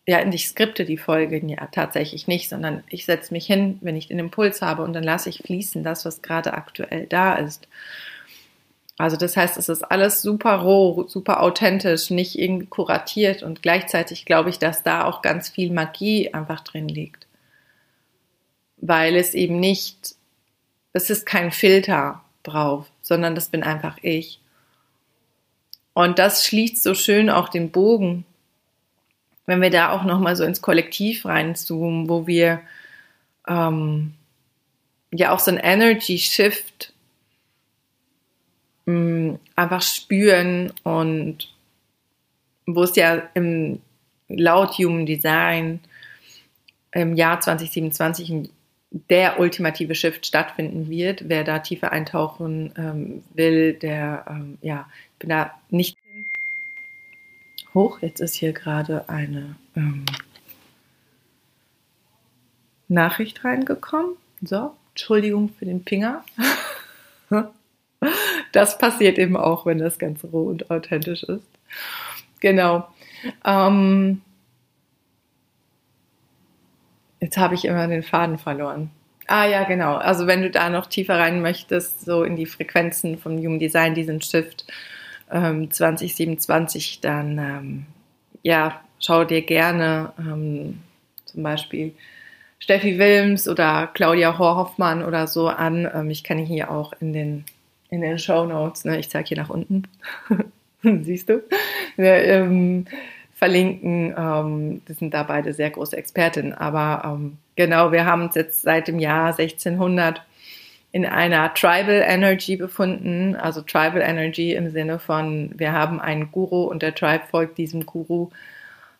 ja, 0.07 0.26
ich 0.26 0.49
skripte 0.49 0.85
die 0.85 0.97
Folgen 0.97 1.49
ja 1.49 1.66
tatsächlich 1.66 2.26
nicht, 2.26 2.49
sondern 2.49 2.83
ich 2.88 3.04
setze 3.04 3.33
mich 3.33 3.47
hin, 3.47 3.78
wenn 3.83 3.97
ich 3.97 4.09
den 4.09 4.19
Impuls 4.19 4.62
habe 4.62 4.83
und 4.83 4.92
dann 4.92 5.04
lasse 5.04 5.28
ich 5.28 5.42
fließen, 5.45 5.85
das, 5.85 6.04
was 6.04 6.23
gerade 6.23 6.54
aktuell 6.54 7.07
da 7.07 7.35
ist. 7.35 7.69
Also 8.99 9.16
das 9.16 9.37
heißt, 9.37 9.57
es 9.57 9.69
ist 9.69 9.83
alles 9.83 10.21
super 10.21 10.57
roh, 10.57 11.07
super 11.09 11.42
authentisch, 11.42 12.11
nicht 12.11 12.38
irgendwie 12.38 12.66
kuratiert 12.66 13.42
und 13.42 13.62
gleichzeitig 13.62 14.26
glaube 14.26 14.50
ich, 14.50 14.59
dass 14.59 14.83
da 14.83 15.04
auch 15.04 15.23
ganz 15.23 15.49
viel 15.49 15.73
Magie 15.73 16.35
einfach 16.35 16.61
drin 16.61 16.88
liegt. 16.88 17.26
Weil 18.76 19.16
es 19.16 19.35
eben 19.35 19.61
nicht, 19.61 20.16
es 20.92 21.09
ist 21.09 21.25
kein 21.25 21.52
Filter 21.52 22.23
drauf, 22.42 22.87
sondern 23.00 23.35
das 23.35 23.49
bin 23.49 23.62
einfach 23.62 23.97
ich. 24.02 24.40
Und 25.95 26.19
das 26.19 26.45
schließt 26.47 26.83
so 26.83 26.95
schön 26.95 27.30
auch 27.30 27.49
den 27.49 27.71
Bogen, 27.71 28.25
wenn 29.50 29.62
wir 29.62 29.71
da 29.71 29.90
auch 29.92 30.04
nochmal 30.04 30.37
so 30.37 30.45
ins 30.45 30.62
Kollektiv 30.62 31.26
reinzoomen, 31.26 32.09
wo 32.09 32.26
wir 32.28 32.61
ähm, 33.49 34.14
ja 35.12 35.33
auch 35.33 35.40
so 35.40 35.50
ein 35.50 35.59
Energy 35.59 36.19
Shift 36.19 36.92
mh, 38.87 39.38
einfach 39.57 39.83
spüren 39.83 40.73
und 40.83 41.52
wo 42.66 42.83
es 42.85 42.97
ja 42.97 43.23
im 43.35 43.80
laut 44.28 44.78
Human 44.78 45.07
Design 45.07 45.80
im 46.92 47.14
Jahr 47.16 47.40
2027 47.40 48.50
der 49.09 49.38
ultimative 49.38 49.95
Shift 49.95 50.26
stattfinden 50.26 50.88
wird. 50.90 51.28
Wer 51.28 51.45
da 51.45 51.61
tiefer 51.61 51.92
eintauchen 51.92 52.73
ähm, 52.76 53.23
will, 53.35 53.75
der, 53.75 54.25
ähm, 54.28 54.59
ja, 54.62 54.88
ich 55.14 55.19
bin 55.21 55.28
da 55.30 55.54
nicht 55.71 55.97
hoch. 57.75 58.00
Jetzt 58.00 58.21
ist 58.21 58.35
hier 58.35 58.53
gerade 58.53 59.09
eine 59.09 59.57
ähm, 59.77 60.05
Nachricht 62.89 63.45
reingekommen. 63.45 64.17
So, 64.43 64.75
Entschuldigung 64.91 65.50
für 65.59 65.65
den 65.65 65.85
Finger. 65.85 66.25
das 68.53 68.79
passiert 68.79 69.19
eben 69.19 69.37
auch, 69.37 69.67
wenn 69.67 69.79
das 69.79 69.99
ganz 69.99 70.25
roh 70.25 70.49
und 70.49 70.71
authentisch 70.71 71.23
ist. 71.23 71.45
Genau. 72.41 72.89
Ähm, 73.45 74.23
jetzt 77.21 77.37
habe 77.37 77.54
ich 77.54 77.65
immer 77.65 77.87
den 77.87 78.02
Faden 78.02 78.39
verloren. 78.39 78.91
Ah 79.26 79.47
ja, 79.47 79.63
genau. 79.65 79.95
Also 79.95 80.26
wenn 80.26 80.43
du 80.43 80.50
da 80.50 80.71
noch 80.71 80.87
tiefer 80.87 81.19
rein 81.19 81.41
möchtest, 81.41 82.04
so 82.04 82.25
in 82.25 82.35
die 82.35 82.47
Frequenzen 82.47 83.17
vom 83.19 83.39
Human 83.39 83.61
Design, 83.61 83.95
diesen 83.95 84.21
Shift 84.21 84.65
ähm, 85.30 85.71
2027, 85.71 87.00
dann 87.00 87.38
ähm, 87.38 87.86
ja, 88.43 88.80
schau 88.99 89.25
dir 89.25 89.43
gerne 89.43 90.12
ähm, 90.19 90.80
zum 91.25 91.43
Beispiel 91.43 91.95
Steffi 92.58 92.99
Wilms 92.99 93.49
oder 93.49 93.88
Claudia 93.93 94.38
Hoffmann 94.38 95.04
oder 95.04 95.26
so 95.26 95.49
an. 95.49 95.88
Ähm, 95.93 96.10
ich 96.10 96.25
kann 96.25 96.38
hier 96.38 96.71
auch 96.71 96.93
in 97.00 97.12
den 97.12 97.45
in 97.88 98.02
den 98.02 98.19
Show 98.19 98.45
Notes, 98.45 98.84
ne, 98.84 99.00
ich 99.00 99.10
zeige 99.10 99.28
hier 99.28 99.36
nach 99.38 99.50
unten, 99.50 99.82
siehst 101.02 101.28
du, 101.28 101.43
ja, 101.97 102.14
ähm, 102.14 102.84
verlinken. 103.34 104.14
Ähm, 104.16 104.82
das 104.86 104.99
sind 104.99 105.12
da 105.12 105.25
beide 105.25 105.52
sehr 105.52 105.71
große 105.71 105.97
Expertinnen. 105.97 106.52
Aber 106.52 107.19
genau, 107.56 107.90
wir 107.90 108.04
haben 108.04 108.23
uns 108.23 108.34
jetzt 108.36 108.62
seit 108.62 108.86
dem 108.86 109.00
Jahr 109.00 109.36
1600 109.36 110.23
in 110.93 111.07
einer 111.07 111.55
Tribal 111.55 112.03
Energy 112.05 112.57
befunden. 112.57 113.37
Also 113.37 113.63
Tribal 113.63 114.00
Energy 114.00 114.55
im 114.55 114.71
Sinne 114.71 114.99
von, 114.99 115.53
wir 115.57 115.73
haben 115.73 116.00
einen 116.00 116.33
Guru 116.33 116.65
und 116.65 116.83
der 116.83 116.95
Tribe 116.95 117.25
folgt 117.31 117.59
diesem 117.59 117.87
Guru. 117.87 118.31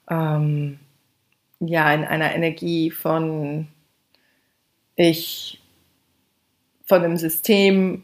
Ähm, 0.09 0.79
ja, 1.61 1.93
in 1.93 2.05
einer 2.05 2.35
Energie 2.35 2.91
von 2.91 3.67
ich, 4.97 5.61
von 6.85 7.03
einem 7.03 7.17
System, 7.17 8.03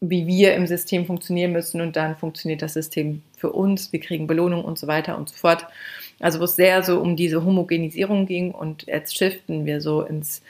wie 0.00 0.26
wir 0.26 0.54
im 0.54 0.66
System 0.66 1.06
funktionieren 1.06 1.52
müssen 1.52 1.80
und 1.80 1.96
dann 1.96 2.16
funktioniert 2.16 2.62
das 2.62 2.74
System 2.74 3.22
für 3.36 3.52
uns, 3.52 3.92
wir 3.92 4.00
kriegen 4.00 4.26
Belohnung 4.26 4.64
und 4.64 4.78
so 4.78 4.86
weiter 4.86 5.16
und 5.16 5.28
so 5.28 5.36
fort. 5.36 5.66
Also 6.20 6.40
wo 6.40 6.44
es 6.44 6.56
sehr 6.56 6.82
so 6.82 7.00
um 7.00 7.16
diese 7.16 7.44
Homogenisierung 7.44 8.26
ging 8.26 8.52
und 8.52 8.86
jetzt 8.86 9.16
shiften 9.16 9.64
wir 9.64 9.80
so 9.80 10.02
ins 10.02 10.42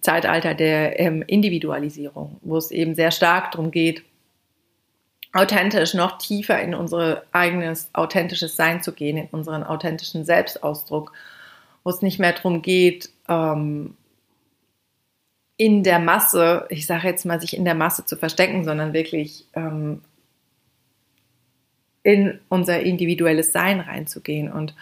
Zeitalter 0.00 0.54
der 0.54 1.00
ähm, 1.00 1.22
Individualisierung, 1.22 2.38
wo 2.42 2.56
es 2.56 2.70
eben 2.70 2.94
sehr 2.94 3.10
stark 3.10 3.52
darum 3.52 3.70
geht, 3.70 4.02
authentisch 5.32 5.94
noch 5.94 6.18
tiefer 6.18 6.60
in 6.60 6.74
unser 6.74 7.22
eigenes 7.32 7.90
authentisches 7.92 8.56
Sein 8.56 8.82
zu 8.82 8.92
gehen, 8.92 9.16
in 9.16 9.28
unseren 9.30 9.62
authentischen 9.62 10.24
Selbstausdruck, 10.24 11.12
wo 11.84 11.90
es 11.90 12.02
nicht 12.02 12.18
mehr 12.18 12.32
darum 12.32 12.62
geht, 12.62 13.10
ähm, 13.28 13.96
in 15.56 15.82
der 15.82 15.98
Masse, 15.98 16.66
ich 16.70 16.86
sage 16.86 17.08
jetzt 17.08 17.26
mal, 17.26 17.40
sich 17.40 17.56
in 17.56 17.64
der 17.64 17.74
Masse 17.74 18.06
zu 18.06 18.16
verstecken, 18.16 18.64
sondern 18.64 18.92
wirklich 18.92 19.46
ähm, 19.54 20.02
in 22.04 22.40
unser 22.48 22.80
individuelles 22.80 23.52
Sein 23.52 23.80
reinzugehen. 23.80 24.50
Und 24.50 24.74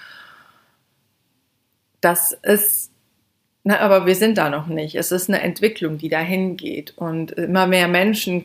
das 2.03 2.33
ist, 2.33 2.93
na, 3.69 3.81
aber 3.81 4.07
wir 4.07 4.15
sind 4.15 4.39
da 4.39 4.49
noch 4.49 4.69
nicht. 4.69 4.95
Es 4.95 5.11
ist 5.11 5.29
eine 5.29 5.43
Entwicklung, 5.43 5.99
die 5.99 6.09
dahin 6.09 6.57
geht. 6.57 6.97
Und 6.97 7.33
immer 7.33 7.67
mehr 7.67 7.89
Menschen, 7.89 8.45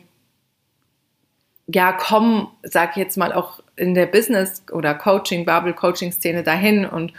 ja, 1.68 1.92
kommen, 1.92 2.48
sag 2.64 2.90
ich 2.90 2.96
jetzt 2.96 3.16
mal, 3.16 3.32
auch 3.32 3.60
in 3.76 3.94
der 3.94 4.06
Business- 4.06 4.64
oder 4.72 4.94
Coaching, 4.94 5.44
Bubble-Coaching-Szene 5.44 6.42
dahin 6.42 6.84
und 6.84 7.12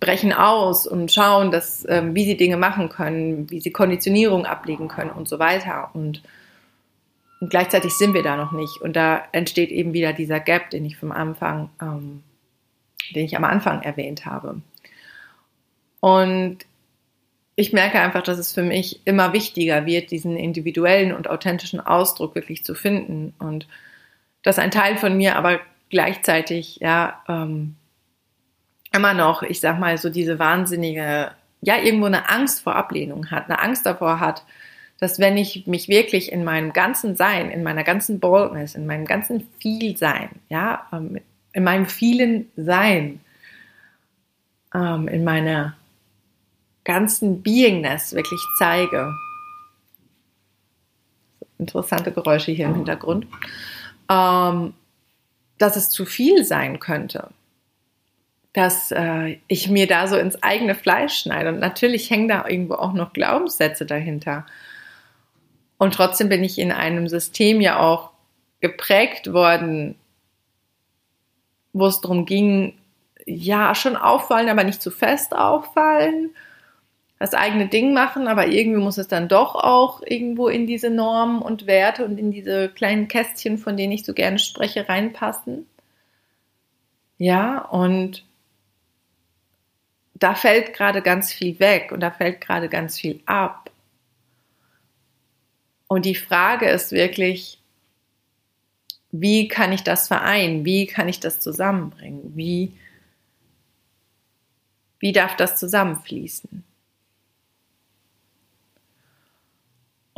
brechen 0.00 0.32
aus 0.32 0.88
und 0.88 1.12
schauen, 1.12 1.52
dass, 1.52 1.86
ähm, 1.88 2.16
wie 2.16 2.24
sie 2.24 2.36
Dinge 2.36 2.56
machen 2.56 2.88
können, 2.88 3.48
wie 3.48 3.60
sie 3.60 3.70
Konditionierung 3.70 4.44
ablegen 4.44 4.88
können 4.88 5.10
und 5.10 5.28
so 5.28 5.38
weiter. 5.38 5.90
Und, 5.92 6.24
und 7.40 7.48
gleichzeitig 7.48 7.92
sind 7.92 8.12
wir 8.12 8.24
da 8.24 8.36
noch 8.36 8.50
nicht. 8.50 8.80
Und 8.80 8.96
da 8.96 9.22
entsteht 9.30 9.70
eben 9.70 9.92
wieder 9.92 10.12
dieser 10.12 10.40
Gap, 10.40 10.70
den 10.70 10.84
ich 10.84 10.96
vom 10.96 11.12
Anfang, 11.12 11.70
ähm, 11.80 12.24
den 13.14 13.24
ich 13.24 13.36
am 13.36 13.44
Anfang 13.44 13.82
erwähnt 13.82 14.26
habe. 14.26 14.60
Und 16.00 16.66
ich 17.60 17.74
merke 17.74 18.00
einfach, 18.00 18.22
dass 18.22 18.38
es 18.38 18.52
für 18.54 18.62
mich 18.62 19.02
immer 19.04 19.34
wichtiger 19.34 19.84
wird, 19.84 20.10
diesen 20.10 20.38
individuellen 20.38 21.14
und 21.14 21.28
authentischen 21.28 21.78
Ausdruck 21.78 22.34
wirklich 22.34 22.64
zu 22.64 22.74
finden. 22.74 23.34
Und 23.38 23.68
dass 24.42 24.58
ein 24.58 24.70
Teil 24.70 24.96
von 24.96 25.14
mir 25.14 25.36
aber 25.36 25.60
gleichzeitig 25.90 26.76
ja 26.80 27.22
ähm, 27.28 27.76
immer 28.94 29.12
noch, 29.12 29.42
ich 29.42 29.60
sag 29.60 29.78
mal, 29.78 29.98
so 29.98 30.08
diese 30.08 30.38
wahnsinnige, 30.38 31.32
ja, 31.60 31.76
irgendwo 31.76 32.06
eine 32.06 32.30
Angst 32.30 32.62
vor 32.62 32.76
Ablehnung 32.76 33.30
hat, 33.30 33.50
eine 33.50 33.60
Angst 33.60 33.84
davor 33.84 34.20
hat, 34.20 34.42
dass 34.98 35.18
wenn 35.18 35.36
ich 35.36 35.66
mich 35.66 35.86
wirklich 35.88 36.32
in 36.32 36.44
meinem 36.44 36.72
ganzen 36.72 37.14
Sein, 37.14 37.50
in 37.50 37.62
meiner 37.62 37.84
ganzen 37.84 38.20
Boldness, 38.20 38.74
in 38.74 38.86
meinem 38.86 39.04
ganzen 39.04 39.46
Vielsein, 39.58 40.30
ja, 40.48 40.86
ähm, 40.94 41.20
in 41.52 41.64
meinem 41.64 41.84
vielen 41.84 42.50
Sein, 42.56 43.20
ähm, 44.74 45.08
in 45.08 45.24
meiner 45.24 45.76
ganzen 46.84 47.42
Beingness 47.42 48.14
wirklich 48.14 48.40
zeige. 48.58 49.12
Interessante 51.58 52.12
Geräusche 52.12 52.52
hier 52.52 52.66
im 52.66 52.74
Hintergrund. 52.74 53.26
Ähm, 54.08 54.74
dass 55.58 55.76
es 55.76 55.90
zu 55.90 56.06
viel 56.06 56.44
sein 56.44 56.80
könnte 56.80 57.28
dass 58.52 58.90
äh, 58.90 59.38
ich 59.46 59.68
mir 59.68 59.86
da 59.86 60.08
so 60.08 60.16
ins 60.16 60.42
eigene 60.42 60.74
Fleisch 60.74 61.18
schneide. 61.18 61.50
Und 61.50 61.60
natürlich 61.60 62.10
hängen 62.10 62.28
da 62.28 62.46
irgendwo 62.48 62.74
auch 62.74 62.92
noch 62.92 63.12
Glaubenssätze 63.12 63.86
dahinter. 63.86 64.46
Und 65.78 65.94
trotzdem 65.94 66.28
bin 66.28 66.42
ich 66.42 66.58
in 66.58 66.72
einem 66.72 67.08
System 67.08 67.60
ja 67.60 67.78
auch 67.78 68.10
geprägt 68.60 69.32
worden, 69.32 69.94
wo 71.72 71.86
es 71.86 72.00
darum 72.00 72.26
ging, 72.26 72.76
ja 73.24 73.74
schon 73.74 73.96
auffallen, 73.96 74.48
aber 74.48 74.64
nicht 74.64 74.82
zu 74.82 74.90
fest 74.90 75.34
auffallen. 75.34 76.30
Das 77.20 77.34
eigene 77.34 77.68
Ding 77.68 77.92
machen, 77.92 78.28
aber 78.28 78.46
irgendwie 78.46 78.80
muss 78.80 78.96
es 78.96 79.06
dann 79.06 79.28
doch 79.28 79.54
auch 79.54 80.00
irgendwo 80.06 80.48
in 80.48 80.66
diese 80.66 80.88
Normen 80.88 81.42
und 81.42 81.66
Werte 81.66 82.06
und 82.06 82.16
in 82.16 82.32
diese 82.32 82.70
kleinen 82.70 83.08
Kästchen, 83.08 83.58
von 83.58 83.76
denen 83.76 83.92
ich 83.92 84.06
so 84.06 84.14
gerne 84.14 84.38
spreche, 84.38 84.88
reinpassen. 84.88 85.66
Ja, 87.18 87.58
und 87.58 88.24
da 90.14 90.34
fällt 90.34 90.72
gerade 90.72 91.02
ganz 91.02 91.30
viel 91.30 91.60
weg 91.60 91.92
und 91.92 92.00
da 92.00 92.10
fällt 92.10 92.40
gerade 92.40 92.70
ganz 92.70 92.98
viel 92.98 93.20
ab. 93.26 93.70
Und 95.88 96.06
die 96.06 96.14
Frage 96.14 96.70
ist 96.70 96.90
wirklich, 96.90 97.58
wie 99.12 99.46
kann 99.48 99.72
ich 99.72 99.82
das 99.82 100.08
vereinen? 100.08 100.64
Wie 100.64 100.86
kann 100.86 101.06
ich 101.06 101.20
das 101.20 101.38
zusammenbringen? 101.38 102.34
Wie, 102.34 102.72
wie 105.00 105.12
darf 105.12 105.36
das 105.36 105.56
zusammenfließen? 105.56 106.64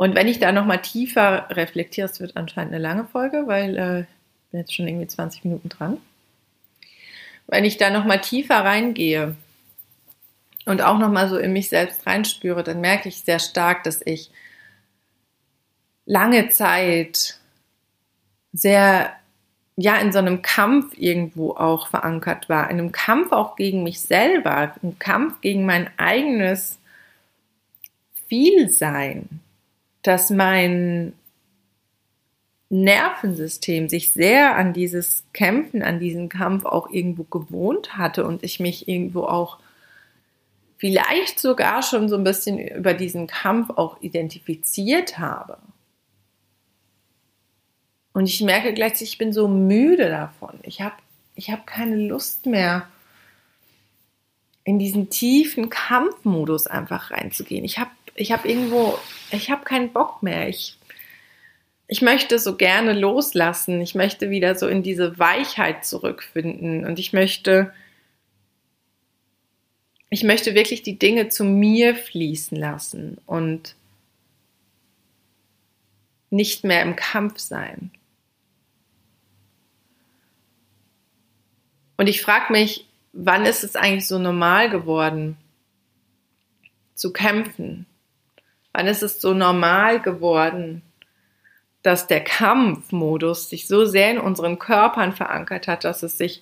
Und 0.03 0.15
wenn 0.15 0.27
ich 0.27 0.37
da 0.37 0.51
nochmal 0.51 0.81
tiefer 0.81 1.47
reflektiere, 1.49 2.09
es 2.09 2.19
wird 2.19 2.35
anscheinend 2.35 2.73
eine 2.73 2.83
lange 2.83 3.05
Folge, 3.05 3.43
weil 3.47 3.77
äh, 3.77 3.99
ich 4.01 4.51
bin 4.51 4.59
jetzt 4.59 4.75
schon 4.75 4.85
irgendwie 4.85 5.07
20 5.07 5.45
Minuten 5.45 5.69
dran. 5.69 5.97
Wenn 7.47 7.63
ich 7.63 7.77
da 7.77 7.89
nochmal 7.89 8.19
tiefer 8.19 8.65
reingehe 8.65 9.37
und 10.65 10.81
auch 10.81 10.97
nochmal 10.97 11.29
so 11.29 11.37
in 11.37 11.53
mich 11.53 11.69
selbst 11.69 12.05
reinspüre, 12.05 12.65
dann 12.65 12.81
merke 12.81 13.07
ich 13.07 13.21
sehr 13.21 13.39
stark, 13.39 13.85
dass 13.85 14.01
ich 14.05 14.29
lange 16.05 16.49
Zeit 16.49 17.39
sehr 18.51 19.13
ja 19.77 19.95
in 19.95 20.11
so 20.11 20.19
einem 20.19 20.41
Kampf 20.41 20.97
irgendwo 20.97 21.51
auch 21.51 21.87
verankert 21.87 22.49
war, 22.49 22.69
in 22.69 22.77
einem 22.77 22.91
Kampf 22.91 23.31
auch 23.31 23.55
gegen 23.55 23.83
mich 23.83 24.01
selber, 24.01 24.75
im 24.81 24.99
Kampf 24.99 25.39
gegen 25.39 25.65
mein 25.65 25.89
eigenes 25.97 26.77
Vielsein, 28.27 29.39
dass 30.03 30.29
mein 30.29 31.13
Nervensystem 32.69 33.87
sich 33.89 34.13
sehr 34.13 34.55
an 34.55 34.73
dieses 34.73 35.23
Kämpfen, 35.33 35.81
an 35.83 35.99
diesen 35.99 36.29
Kampf 36.29 36.65
auch 36.65 36.89
irgendwo 36.89 37.23
gewohnt 37.23 37.97
hatte 37.97 38.25
und 38.25 38.43
ich 38.43 38.59
mich 38.59 38.87
irgendwo 38.87 39.23
auch 39.23 39.59
vielleicht 40.77 41.39
sogar 41.39 41.83
schon 41.83 42.09
so 42.09 42.17
ein 42.17 42.23
bisschen 42.23 42.59
über 42.59 42.93
diesen 42.93 43.27
Kampf 43.27 43.69
auch 43.69 44.01
identifiziert 44.01 45.17
habe. 45.19 45.57
Und 48.11 48.27
ich 48.27 48.41
merke 48.41 48.73
gleichzeitig, 48.73 49.13
ich 49.13 49.17
bin 49.17 49.33
so 49.33 49.47
müde 49.47 50.09
davon. 50.09 50.59
Ich 50.63 50.81
habe 50.81 50.95
ich 51.35 51.49
hab 51.49 51.65
keine 51.65 51.95
Lust 51.95 52.45
mehr, 52.45 52.87
in 54.63 54.79
diesen 54.79 55.09
tiefen 55.09 55.69
Kampfmodus 55.69 56.67
einfach 56.67 57.11
reinzugehen. 57.11 57.65
Ich 57.65 57.79
habe 57.79 57.89
ich 58.15 58.31
hab 58.31 58.45
irgendwo, 58.45 58.97
ich 59.31 59.49
habe 59.49 59.63
keinen 59.63 59.91
Bock 59.91 60.21
mehr. 60.21 60.47
Ich, 60.49 60.77
ich 61.87 62.01
möchte 62.01 62.39
so 62.39 62.55
gerne 62.55 62.93
loslassen. 62.93 63.81
Ich 63.81 63.95
möchte 63.95 64.29
wieder 64.29 64.55
so 64.55 64.67
in 64.67 64.83
diese 64.83 65.17
Weichheit 65.19 65.85
zurückfinden. 65.85 66.85
Und 66.85 66.99
ich 66.99 67.13
möchte, 67.13 67.73
ich 70.09 70.23
möchte 70.23 70.55
wirklich 70.55 70.83
die 70.83 70.99
Dinge 70.99 71.29
zu 71.29 71.43
mir 71.43 71.95
fließen 71.95 72.57
lassen 72.57 73.17
und 73.25 73.75
nicht 76.29 76.63
mehr 76.63 76.81
im 76.81 76.95
Kampf 76.95 77.39
sein. 77.39 77.91
Und 81.97 82.07
ich 82.07 82.21
frage 82.21 82.51
mich, 82.51 82.87
wann 83.13 83.45
ist 83.45 83.63
es 83.63 83.75
eigentlich 83.75 84.07
so 84.07 84.17
normal 84.19 84.69
geworden, 84.69 85.37
zu 86.95 87.13
kämpfen? 87.13 87.85
Wann 88.73 88.87
ist 88.87 89.03
es 89.03 89.21
so 89.21 89.33
normal 89.33 90.01
geworden, 90.01 90.81
dass 91.83 92.07
der 92.07 92.23
Kampfmodus 92.23 93.49
sich 93.49 93.67
so 93.67 93.85
sehr 93.85 94.11
in 94.11 94.17
unseren 94.17 94.57
Körpern 94.57 95.13
verankert 95.13 95.67
hat, 95.67 95.83
dass 95.83 96.01
es 96.01 96.17
sich 96.17 96.41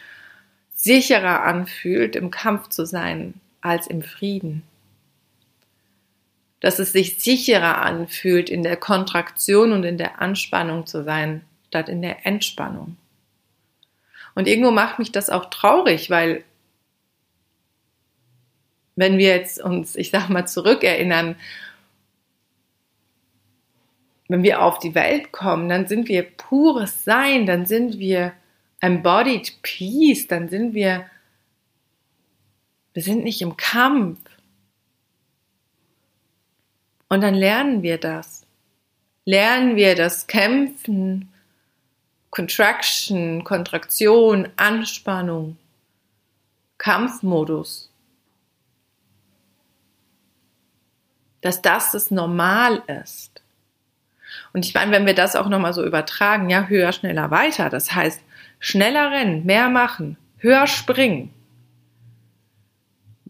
sicherer 0.74 1.44
anfühlt, 1.44 2.16
im 2.16 2.32
Kampf 2.32 2.70
zu 2.70 2.86
sein, 2.86 3.34
als 3.60 3.88
im 3.88 4.02
Frieden? 4.02 4.64
Dass 6.62 6.80
es 6.80 6.94
sich 6.94 7.20
sicherer 7.20 7.82
anfühlt, 7.82 8.50
in 8.50 8.64
der 8.64 8.78
Kontraktion 8.78 9.74
und 9.74 9.84
in 9.84 9.98
der 9.98 10.22
Anspannung 10.22 10.88
zu 10.88 11.04
sein, 11.04 11.44
statt 11.68 11.90
in 11.90 12.02
der 12.02 12.26
Entspannung. 12.26 12.98
Und 14.36 14.48
irgendwo 14.48 14.72
macht 14.72 15.00
mich 15.00 15.12
das 15.12 15.30
auch 15.30 15.50
traurig, 15.50 16.10
weil 16.10 16.44
wenn 18.96 19.18
wir 19.18 19.36
jetzt 19.36 19.62
uns, 19.62 19.96
ich 19.96 20.12
sag 20.12 20.30
mal, 20.30 20.46
zurückerinnern, 20.46 21.36
wenn 24.32 24.44
wir 24.44 24.62
auf 24.62 24.80
die 24.80 24.96
Welt 24.96 25.32
kommen, 25.32 25.70
dann 25.70 25.88
sind 25.88 26.08
wir 26.08 26.24
pures 26.24 27.04
Sein, 27.04 27.46
dann 27.46 27.66
sind 27.66 28.00
wir 28.00 28.34
embodied 28.80 29.62
peace, 29.62 30.28
dann 30.28 30.50
sind 30.50 30.74
wir, 30.74 31.06
wir 32.94 33.04
sind 33.04 33.24
nicht 33.24 33.42
im 33.42 33.58
Kampf. 33.58 34.20
Und 37.10 37.22
dann 37.22 37.36
lernen 37.36 37.84
wir 37.84 37.98
das. 37.98 38.48
Lernen 39.26 39.76
wir 39.76 39.96
das 39.96 40.28
Kämpfen 40.28 41.32
Contraction, 42.32 43.44
Kontraktion, 43.44 44.48
Anspannung, 44.56 45.58
Kampfmodus. 46.78 47.92
Dass 51.42 51.62
das 51.62 51.92
das 51.92 52.10
Normal 52.10 52.82
ist. 53.04 53.41
Und 54.54 54.66
ich 54.66 54.74
meine, 54.74 54.92
wenn 54.92 55.06
wir 55.06 55.16
das 55.16 55.36
auch 55.36 55.48
nochmal 55.48 55.74
so 55.74 55.86
übertragen, 55.86 56.50
ja, 56.50 56.68
höher, 56.68 56.92
schneller, 56.92 57.32
weiter. 57.32 57.70
Das 57.70 57.94
heißt, 57.94 58.22
schneller 58.60 59.12
rennen, 59.12 59.46
mehr 59.46 59.70
machen, 59.70 60.18
höher 60.38 60.68
springen, 60.68 61.34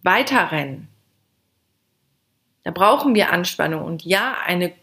weiter 0.04 0.52
rennen. 0.52 0.88
Da 2.64 2.72
brauchen 2.72 3.16
wir 3.16 3.32
Anspannung. 3.32 3.84
Und 3.84 4.04
ja, 4.04 4.36
eine 4.46 4.74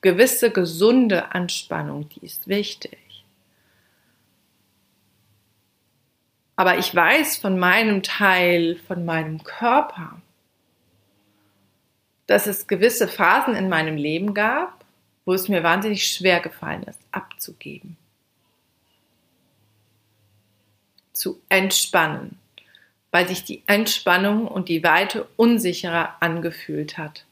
gewisse 0.00 0.50
gesunde 0.50 1.34
Anspannung, 1.34 2.08
die 2.10 2.24
ist 2.24 2.48
wichtig. 2.48 2.98
Aber 6.56 6.78
ich 6.78 6.94
weiß 6.94 7.36
von 7.36 7.58
meinem 7.58 8.02
Teil, 8.02 8.76
von 8.86 9.04
meinem 9.04 9.44
Körper, 9.44 10.20
dass 12.26 12.46
es 12.46 12.66
gewisse 12.66 13.08
Phasen 13.08 13.54
in 13.54 13.68
meinem 13.68 13.96
Leben 13.96 14.32
gab, 14.32 14.75
wo 15.26 15.34
es 15.34 15.48
mir 15.48 15.62
wahnsinnig 15.62 16.06
schwer 16.06 16.40
gefallen 16.40 16.84
ist, 16.84 17.00
abzugeben. 17.12 17.98
Zu 21.12 21.42
entspannen, 21.50 22.38
weil 23.10 23.28
sich 23.28 23.44
die 23.44 23.62
Entspannung 23.66 24.48
und 24.48 24.70
die 24.70 24.82
Weite 24.82 25.28
unsicherer 25.36 26.16
angefühlt 26.20 26.96
hat 26.96 27.26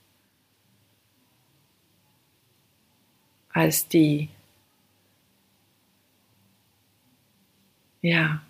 als 3.55 3.87
die, 3.87 4.29
ja, 8.03 8.43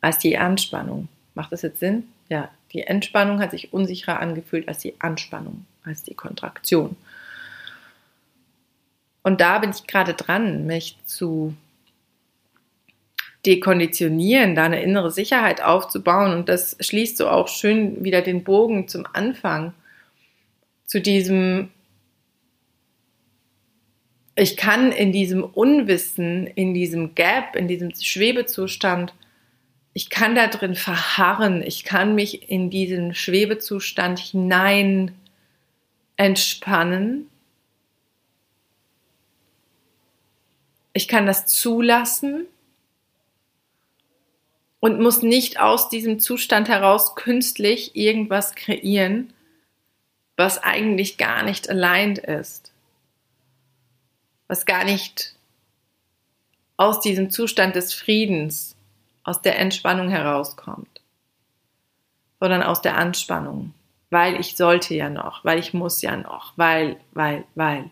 als 0.00 0.18
die 0.18 0.36
Anspannung. 0.36 1.08
Macht 1.34 1.52
das 1.52 1.62
jetzt 1.62 1.78
Sinn? 1.78 2.08
Ja, 2.28 2.50
die 2.72 2.82
Entspannung 2.82 3.40
hat 3.40 3.52
sich 3.52 3.72
unsicherer 3.72 4.18
angefühlt 4.20 4.68
als 4.68 4.78
die 4.78 5.00
Anspannung, 5.00 5.64
als 5.84 6.02
die 6.02 6.14
Kontraktion. 6.14 6.96
Und 9.22 9.40
da 9.40 9.58
bin 9.58 9.70
ich 9.70 9.86
gerade 9.86 10.14
dran, 10.14 10.66
mich 10.66 10.96
zu 11.04 11.54
dekonditionieren, 13.46 14.54
da 14.54 14.64
eine 14.64 14.82
innere 14.82 15.10
Sicherheit 15.10 15.62
aufzubauen. 15.62 16.32
Und 16.32 16.48
das 16.48 16.76
schließt 16.80 17.16
so 17.16 17.28
auch 17.28 17.48
schön 17.48 18.04
wieder 18.04 18.22
den 18.22 18.44
Bogen 18.44 18.88
zum 18.88 19.06
Anfang, 19.12 19.74
zu 20.86 21.00
diesem, 21.00 21.70
ich 24.34 24.56
kann 24.56 24.92
in 24.92 25.12
diesem 25.12 25.44
Unwissen, 25.44 26.46
in 26.46 26.72
diesem 26.72 27.14
Gap, 27.14 27.56
in 27.56 27.68
diesem 27.68 27.94
Schwebezustand 27.94 29.12
ich 29.98 30.10
kann 30.10 30.36
da 30.36 30.46
drin 30.46 30.76
verharren, 30.76 31.60
ich 31.60 31.82
kann 31.82 32.14
mich 32.14 32.48
in 32.48 32.70
diesen 32.70 33.16
Schwebezustand 33.16 34.20
hinein 34.20 35.10
entspannen. 36.16 37.26
Ich 40.98 41.06
kann 41.06 41.26
das 41.26 41.46
zulassen 41.46 42.48
und 44.80 44.98
muss 44.98 45.22
nicht 45.22 45.60
aus 45.60 45.88
diesem 45.88 46.18
Zustand 46.18 46.68
heraus 46.68 47.14
künstlich 47.14 47.94
irgendwas 47.94 48.56
kreieren, 48.56 49.32
was 50.36 50.60
eigentlich 50.60 51.16
gar 51.16 51.44
nicht 51.44 51.70
aligned 51.70 52.18
ist, 52.18 52.72
was 54.48 54.66
gar 54.66 54.82
nicht 54.82 55.36
aus 56.76 57.00
diesem 57.00 57.30
Zustand 57.30 57.76
des 57.76 57.94
Friedens 57.94 58.74
aus 59.22 59.40
der 59.40 59.56
Entspannung 59.56 60.08
herauskommt, 60.08 61.00
sondern 62.40 62.64
aus 62.64 62.82
der 62.82 62.96
Anspannung, 62.96 63.72
weil 64.10 64.40
ich 64.40 64.56
sollte 64.56 64.96
ja 64.96 65.10
noch, 65.10 65.44
weil 65.44 65.60
ich 65.60 65.72
muss 65.72 66.02
ja 66.02 66.16
noch, 66.16 66.54
weil, 66.56 66.98
weil, 67.12 67.44
weil. 67.54 67.88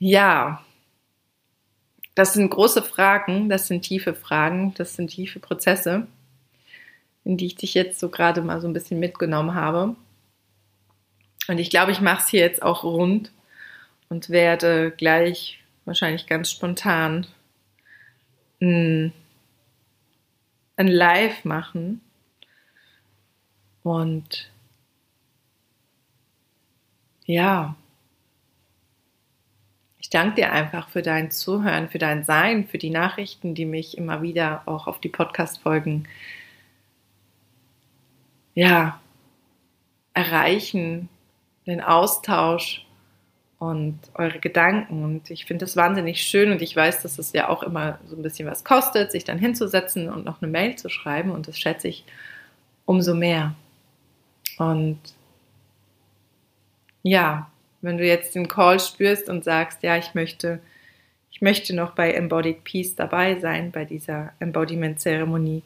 Ja, 0.00 0.64
das 2.14 2.32
sind 2.32 2.48
große 2.48 2.82
Fragen, 2.82 3.50
das 3.50 3.66
sind 3.66 3.82
tiefe 3.82 4.14
Fragen, 4.14 4.72
das 4.74 4.96
sind 4.96 5.08
tiefe 5.08 5.40
Prozesse, 5.40 6.06
in 7.24 7.36
die 7.36 7.46
ich 7.46 7.56
dich 7.56 7.74
jetzt 7.74 8.00
so 8.00 8.08
gerade 8.08 8.40
mal 8.40 8.62
so 8.62 8.66
ein 8.66 8.72
bisschen 8.72 8.98
mitgenommen 8.98 9.54
habe. 9.54 9.94
Und 11.48 11.58
ich 11.58 11.68
glaube, 11.68 11.92
ich 11.92 12.00
mache 12.00 12.22
es 12.22 12.28
hier 12.28 12.40
jetzt 12.40 12.62
auch 12.62 12.82
rund 12.82 13.30
und 14.08 14.30
werde 14.30 14.90
gleich 14.90 15.62
wahrscheinlich 15.84 16.26
ganz 16.26 16.50
spontan 16.50 17.26
ein, 18.62 19.12
ein 20.76 20.88
Live 20.88 21.44
machen. 21.44 22.00
Und 23.82 24.50
ja, 27.26 27.76
ich 30.10 30.18
danke 30.18 30.34
dir 30.34 30.50
einfach 30.50 30.88
für 30.88 31.02
dein 31.02 31.30
Zuhören, 31.30 31.88
für 31.88 31.98
dein 31.98 32.24
Sein, 32.24 32.66
für 32.66 32.78
die 32.78 32.90
Nachrichten, 32.90 33.54
die 33.54 33.64
mich 33.64 33.96
immer 33.96 34.22
wieder 34.22 34.62
auch 34.66 34.88
auf 34.88 35.00
die 35.00 35.08
Podcast-Folgen 35.08 36.08
ja, 38.54 39.00
erreichen, 40.12 41.08
den 41.68 41.80
Austausch 41.80 42.84
und 43.60 44.00
eure 44.14 44.40
Gedanken. 44.40 45.04
Und 45.04 45.30
ich 45.30 45.44
finde 45.44 45.64
das 45.64 45.76
wahnsinnig 45.76 46.22
schön 46.22 46.50
und 46.50 46.60
ich 46.60 46.74
weiß, 46.74 47.02
dass 47.02 47.20
es 47.20 47.32
ja 47.32 47.48
auch 47.48 47.62
immer 47.62 48.00
so 48.04 48.16
ein 48.16 48.22
bisschen 48.22 48.48
was 48.48 48.64
kostet, 48.64 49.12
sich 49.12 49.22
dann 49.22 49.38
hinzusetzen 49.38 50.08
und 50.08 50.24
noch 50.24 50.42
eine 50.42 50.50
Mail 50.50 50.74
zu 50.74 50.88
schreiben 50.88 51.30
und 51.30 51.46
das 51.46 51.56
schätze 51.56 51.86
ich 51.86 52.04
umso 52.84 53.14
mehr. 53.14 53.54
Und 54.58 54.98
ja, 57.04 57.49
wenn 57.82 57.98
du 57.98 58.06
jetzt 58.06 58.34
den 58.34 58.48
Call 58.48 58.80
spürst 58.80 59.28
und 59.28 59.44
sagst, 59.44 59.82
ja, 59.82 59.96
ich 59.96 60.14
möchte, 60.14 60.60
ich 61.30 61.40
möchte 61.40 61.74
noch 61.74 61.94
bei 61.94 62.12
Embodied 62.12 62.64
Peace 62.64 62.94
dabei 62.94 63.38
sein, 63.38 63.72
bei 63.72 63.84
dieser 63.84 64.32
Embodiment-Zeremonie, 64.40 65.62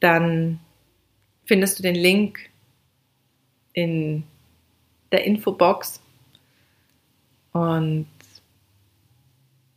dann 0.00 0.60
findest 1.44 1.78
du 1.78 1.82
den 1.82 1.94
Link 1.94 2.50
in 3.72 4.24
der 5.12 5.24
Infobox. 5.24 6.00
Und 7.52 8.06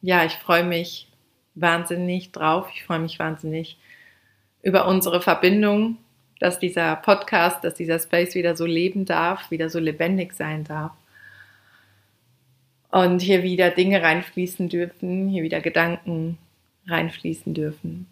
ja, 0.01 0.25
ich 0.25 0.33
freue 0.33 0.63
mich 0.63 1.07
wahnsinnig 1.55 2.31
drauf. 2.31 2.69
Ich 2.73 2.83
freue 2.83 2.99
mich 2.99 3.19
wahnsinnig 3.19 3.77
über 4.61 4.87
unsere 4.87 5.21
Verbindung 5.21 5.97
dass 6.43 6.59
dieser 6.59 6.97
Podcast, 6.97 7.63
dass 7.63 7.73
dieser 7.73 7.99
Space 7.99 8.35
wieder 8.35 8.57
so 8.57 8.65
leben 8.65 9.05
darf, 9.05 9.49
wieder 9.49 9.69
so 9.69 9.79
lebendig 9.79 10.33
sein 10.33 10.65
darf. 10.65 10.91
Und 12.91 13.21
hier 13.21 13.43
wieder 13.43 13.69
Dinge 13.69 14.01
reinfließen 14.01 14.67
dürfen, 14.67 15.29
hier 15.29 15.41
wieder 15.43 15.61
Gedanken 15.61 16.37
reinfließen 16.85 17.53
dürfen. 17.53 18.07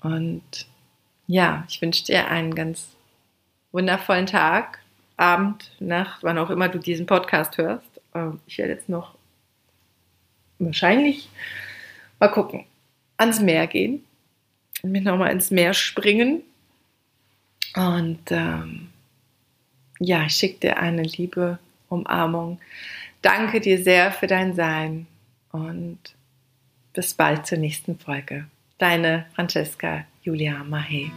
Und 0.00 0.66
ja, 1.26 1.66
ich 1.68 1.82
wünsche 1.82 2.06
dir 2.06 2.28
einen 2.28 2.54
ganz 2.54 2.88
wundervollen 3.72 4.24
Tag, 4.24 4.78
Abend, 5.18 5.72
Nacht, 5.78 6.22
wann 6.22 6.38
auch 6.38 6.48
immer 6.48 6.70
du 6.70 6.78
diesen 6.78 7.04
Podcast 7.04 7.58
hörst. 7.58 8.00
Ähm, 8.14 8.40
ich 8.46 8.56
werde 8.56 8.72
jetzt 8.72 8.88
noch 8.88 9.14
wahrscheinlich 10.58 11.28
mal 12.18 12.28
gucken, 12.28 12.64
ans 13.18 13.40
Meer 13.40 13.66
gehen 13.66 14.02
und 14.82 14.92
mich 14.92 15.02
nochmal 15.02 15.32
ins 15.32 15.50
Meer 15.50 15.74
springen 15.74 16.40
und 17.76 18.30
ähm, 18.30 18.88
ja, 19.98 20.26
ich 20.26 20.34
schicke 20.34 20.60
dir 20.60 20.76
eine 20.78 21.02
liebe 21.02 21.58
Umarmung. 21.88 22.58
Danke 23.22 23.60
dir 23.60 23.82
sehr 23.82 24.10
für 24.12 24.26
dein 24.26 24.54
Sein 24.54 25.06
und 25.52 25.98
bis 26.92 27.14
bald 27.14 27.46
zur 27.46 27.58
nächsten 27.58 27.98
Folge. 27.98 28.46
Deine 28.78 29.26
Francesca 29.34 30.04
Julia 30.22 30.64
Mahe. 30.64 31.10